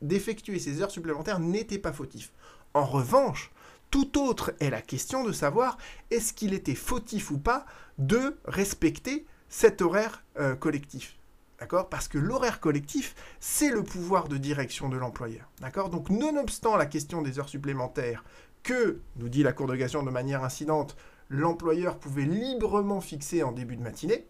d'effectuer 0.00 0.58
ces 0.58 0.82
heures 0.82 0.90
supplémentaires 0.90 1.40
n'était 1.40 1.78
pas 1.78 1.92
fautif. 1.92 2.32
En 2.74 2.84
revanche, 2.84 3.50
tout 3.90 4.18
autre 4.18 4.54
est 4.60 4.70
la 4.70 4.80
question 4.80 5.22
de 5.22 5.32
savoir 5.32 5.76
est-ce 6.10 6.32
qu'il 6.32 6.54
était 6.54 6.74
fautif 6.74 7.30
ou 7.30 7.38
pas 7.38 7.66
de 7.98 8.38
respecter 8.46 9.26
cet 9.48 9.82
horaire 9.82 10.24
euh, 10.38 10.54
collectif. 10.54 11.18
D'accord? 11.60 11.88
Parce 11.88 12.08
que 12.08 12.18
l'horaire 12.18 12.58
collectif, 12.58 13.14
c'est 13.38 13.70
le 13.70 13.84
pouvoir 13.84 14.28
de 14.28 14.38
direction 14.38 14.88
de 14.88 14.96
l'employeur. 14.96 15.48
D'accord? 15.60 15.90
Donc, 15.90 16.08
nonobstant 16.08 16.76
la 16.76 16.86
question 16.86 17.22
des 17.22 17.38
heures 17.38 17.48
supplémentaires 17.48 18.24
que, 18.62 19.00
nous 19.16 19.28
dit 19.28 19.42
la 19.42 19.52
Cour 19.52 19.66
de 19.66 19.76
cassation 19.76 20.02
de 20.02 20.10
manière 20.10 20.42
incidente, 20.42 20.96
l'employeur 21.28 21.98
pouvait 21.98 22.24
librement 22.24 23.00
fixer 23.00 23.42
en 23.42 23.52
début 23.52 23.76
de 23.76 23.82
matinée, 23.82 24.26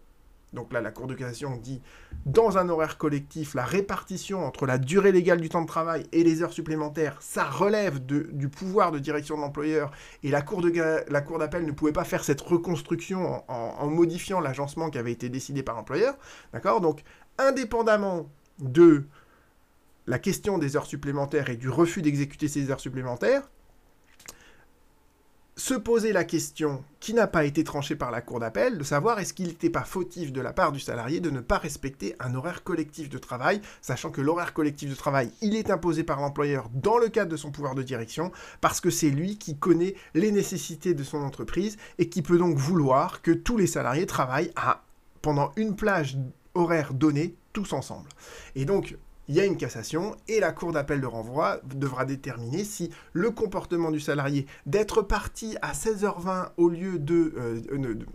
donc 0.53 0.71
là 0.71 0.81
la 0.81 0.91
Cour 0.91 1.07
de 1.07 1.15
cassation 1.15 1.57
dit, 1.57 1.81
dans 2.25 2.57
un 2.57 2.69
horaire 2.69 2.97
collectif, 2.97 3.55
la 3.55 3.65
répartition 3.65 4.45
entre 4.45 4.65
la 4.65 4.77
durée 4.77 5.11
légale 5.11 5.41
du 5.41 5.49
temps 5.49 5.61
de 5.61 5.67
travail 5.67 6.05
et 6.11 6.23
les 6.23 6.41
heures 6.41 6.53
supplémentaires, 6.53 7.17
ça 7.21 7.45
relève 7.45 7.99
du 8.05 8.49
pouvoir 8.49 8.91
de 8.91 8.99
direction 8.99 9.35
de 9.35 9.41
l'employeur, 9.41 9.91
et 10.23 10.29
la 10.29 10.41
Cour 10.41 10.61
d'appel 10.61 11.65
ne 11.65 11.71
pouvait 11.71 11.91
pas 11.91 12.03
faire 12.03 12.23
cette 12.23 12.41
reconstruction 12.41 13.43
en, 13.47 13.87
modifiant 13.87 14.39
l'agencement 14.39 14.89
qui 14.89 14.97
avait 14.97 15.11
été 15.11 15.29
décidé 15.29 15.63
par 15.63 15.75
l'employeur. 15.75 16.15
D'accord? 16.53 16.81
Donc, 16.81 17.03
indépendamment 17.37 18.29
de 18.59 19.05
la 20.07 20.19
question 20.19 20.57
des 20.57 20.75
heures 20.75 20.85
supplémentaires 20.85 21.49
et 21.49 21.55
du 21.55 21.69
refus 21.69 22.01
d'exécuter 22.01 22.47
ces 22.47 22.69
heures 22.71 22.79
supplémentaires, 22.79 23.49
se 25.55 25.75
poser 25.75 26.13
la 26.13 26.23
question 26.23 26.83
qui 26.99 27.13
n'a 27.13 27.27
pas 27.27 27.45
été 27.45 27.63
tranchée 27.63 27.95
par 27.95 28.09
la 28.09 28.21
Cour 28.21 28.39
d'appel, 28.39 28.77
de 28.77 28.83
savoir 28.83 29.19
est-ce 29.19 29.33
qu'il 29.33 29.47
n'était 29.47 29.69
pas 29.69 29.83
fautif 29.83 30.31
de 30.31 30.41
la 30.41 30.51
part 30.51 30.71
du 30.71 30.79
salarié 30.79 31.19
de 31.19 31.29
ne 31.29 31.41
pas 31.41 31.57
respecter 31.57 32.15
un 32.19 32.33
horaire 32.33 32.63
collectif 32.63 33.09
de 33.09 33.17
travail, 33.17 33.61
sachant 33.81 34.09
que 34.09 34.21
l'horaire 34.21 34.53
collectif 34.53 34.89
de 34.89 34.95
travail, 34.95 35.31
il 35.41 35.55
est 35.55 35.69
imposé 35.69 36.03
par 36.03 36.19
l'employeur 36.19 36.69
dans 36.73 36.97
le 36.97 37.09
cadre 37.09 37.31
de 37.31 37.37
son 37.37 37.51
pouvoir 37.51 37.75
de 37.75 37.83
direction, 37.83 38.31
parce 38.61 38.81
que 38.81 38.89
c'est 38.89 39.09
lui 39.09 39.37
qui 39.37 39.55
connaît 39.57 39.95
les 40.15 40.31
nécessités 40.31 40.93
de 40.93 41.03
son 41.03 41.21
entreprise 41.21 41.77
et 41.99 42.09
qui 42.09 42.21
peut 42.21 42.37
donc 42.37 42.57
vouloir 42.57 43.21
que 43.21 43.31
tous 43.31 43.57
les 43.57 43.67
salariés 43.67 44.07
travaillent 44.07 44.53
pendant 45.21 45.51
une 45.55 45.75
plage 45.75 46.17
horaire 46.55 46.93
donnée, 46.93 47.35
tous 47.51 47.73
ensemble. 47.73 48.09
Et 48.55 48.65
donc, 48.65 48.97
il 49.27 49.35
y 49.35 49.39
a 49.39 49.45
une 49.45 49.57
cassation 49.57 50.15
et 50.27 50.39
la 50.39 50.51
cour 50.51 50.71
d'appel 50.71 50.99
de 50.99 51.05
renvoi 51.05 51.61
devra 51.63 52.05
déterminer 52.05 52.63
si 52.63 52.89
le 53.13 53.31
comportement 53.31 53.91
du 53.91 53.99
salarié 53.99 54.45
d'être 54.65 55.01
parti 55.01 55.55
à 55.61 55.73
16h20 55.73 56.49
au 56.57 56.69
lieu 56.69 56.99
de 56.99 57.33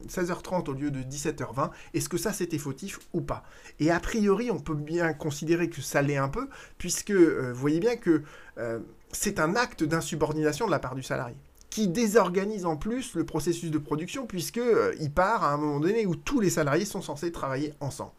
16h30 0.08 0.68
euh, 0.68 0.72
au 0.72 0.74
lieu 0.74 0.90
de 0.90 1.00
17h20, 1.00 1.70
est-ce 1.94 2.08
que 2.08 2.18
ça 2.18 2.32
c'était 2.32 2.58
fautif 2.58 2.98
ou 3.12 3.20
pas? 3.20 3.42
Et 3.80 3.90
a 3.90 4.00
priori, 4.00 4.50
on 4.50 4.58
peut 4.58 4.74
bien 4.74 5.12
considérer 5.14 5.70
que 5.70 5.80
ça 5.80 6.02
l'est 6.02 6.16
un 6.16 6.28
peu 6.28 6.48
puisque 6.76 7.10
euh, 7.10 7.52
vous 7.52 7.60
voyez 7.60 7.80
bien 7.80 7.96
que 7.96 8.22
euh, 8.58 8.80
c'est 9.12 9.40
un 9.40 9.56
acte 9.56 9.84
d'insubordination 9.84 10.66
de 10.66 10.70
la 10.70 10.78
part 10.78 10.94
du 10.94 11.02
salarié 11.02 11.36
qui 11.70 11.86
désorganise 11.86 12.64
en 12.64 12.76
plus 12.76 13.14
le 13.14 13.24
processus 13.24 13.70
de 13.70 13.78
production 13.78 14.26
puisque 14.26 14.60
il 15.00 15.12
part 15.12 15.44
à 15.44 15.52
un 15.52 15.58
moment 15.58 15.80
donné 15.80 16.06
où 16.06 16.16
tous 16.16 16.40
les 16.40 16.50
salariés 16.50 16.86
sont 16.86 17.02
censés 17.02 17.30
travailler 17.30 17.74
ensemble. 17.80 18.12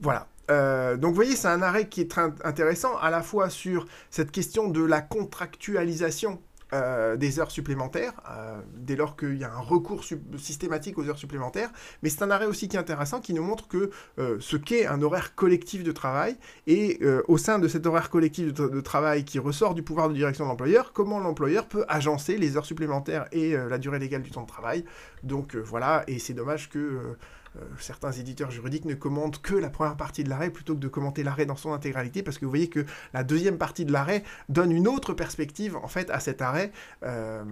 Voilà. 0.00 0.26
Euh, 0.50 0.96
donc 0.96 1.10
vous 1.10 1.16
voyez, 1.16 1.36
c'est 1.36 1.48
un 1.48 1.62
arrêt 1.62 1.88
qui 1.88 2.00
est 2.00 2.10
très 2.10 2.28
intéressant 2.44 2.96
à 2.98 3.10
la 3.10 3.22
fois 3.22 3.50
sur 3.50 3.86
cette 4.10 4.32
question 4.32 4.68
de 4.68 4.82
la 4.82 5.00
contractualisation 5.00 6.40
euh, 6.72 7.16
des 7.16 7.40
heures 7.40 7.50
supplémentaires, 7.50 8.12
euh, 8.30 8.60
dès 8.76 8.94
lors 8.94 9.16
qu'il 9.16 9.36
y 9.36 9.42
a 9.42 9.52
un 9.52 9.58
recours 9.58 10.04
systématique 10.38 10.98
aux 10.98 11.08
heures 11.08 11.18
supplémentaires, 11.18 11.70
mais 12.02 12.10
c'est 12.10 12.22
un 12.22 12.30
arrêt 12.30 12.46
aussi 12.46 12.68
qui 12.68 12.76
est 12.76 12.78
intéressant, 12.78 13.20
qui 13.20 13.34
nous 13.34 13.42
montre 13.42 13.66
que 13.66 13.90
ce 14.38 14.56
qu'est 14.56 14.86
un 14.86 15.02
horaire 15.02 15.34
collectif 15.34 15.82
de 15.82 15.90
travail, 15.90 16.36
et 16.68 17.00
au 17.26 17.38
sein 17.38 17.58
de 17.58 17.66
cet 17.66 17.86
horaire 17.86 18.08
collectif 18.08 18.54
de, 18.54 18.80
travail 18.80 19.24
qui 19.24 19.40
ressort 19.40 19.74
du 19.74 19.82
pouvoir 19.82 20.08
de 20.08 20.14
direction 20.14 20.44
de 20.44 20.50
l'employeur, 20.50 20.92
comment 20.92 21.18
l'employeur 21.18 21.66
peut 21.66 21.84
agencer 21.88 22.36
les 22.36 22.56
heures 22.56 22.66
supplémentaires 22.66 23.26
et 23.32 23.56
la 23.56 23.78
durée 23.78 23.98
légale 23.98 24.22
du 24.22 24.30
temps 24.30 24.42
de 24.42 24.46
travail. 24.46 24.84
Donc 25.24 25.56
voilà, 25.56 26.04
et 26.06 26.20
c'est 26.20 26.34
dommage 26.34 26.70
que 26.70 27.16
euh, 27.56 27.60
certains 27.78 28.12
éditeurs 28.12 28.50
juridiques 28.50 28.84
ne 28.84 28.94
commentent 28.94 29.40
que 29.42 29.54
la 29.54 29.70
première 29.70 29.96
partie 29.96 30.24
de 30.24 30.28
l'arrêt 30.28 30.50
plutôt 30.50 30.74
que 30.74 30.80
de 30.80 30.88
commenter 30.88 31.22
l'arrêt 31.22 31.46
dans 31.46 31.56
son 31.56 31.72
intégralité, 31.72 32.22
parce 32.22 32.38
que 32.38 32.44
vous 32.44 32.50
voyez 32.50 32.68
que 32.68 32.84
la 33.12 33.24
deuxième 33.24 33.58
partie 33.58 33.84
de 33.84 33.92
l'arrêt 33.92 34.22
donne 34.48 34.72
une 34.72 34.88
autre 34.88 35.14
perspective 35.14 35.76
en 35.76 35.88
fait 35.88 36.10
à 36.10 36.20
cet 36.20 36.42
arrêt. 36.42 36.72
Euh, 37.02 37.44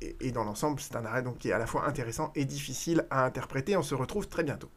et, 0.00 0.30
dans 0.30 0.44
l'ensemble, 0.44 0.80
c'est 0.80 0.94
un 0.96 1.04
arrêt 1.04 1.22
donc, 1.22 1.38
qui 1.38 1.48
est 1.48 1.52
à 1.52 1.58
la 1.58 1.66
fois 1.66 1.86
intéressant 1.86 2.30
et 2.36 2.44
difficile 2.44 3.06
à 3.10 3.24
interpréter. 3.24 3.76
On 3.76 3.82
se 3.82 3.94
retrouve 3.94 4.28
très 4.28 4.44
bientôt. 4.44 4.70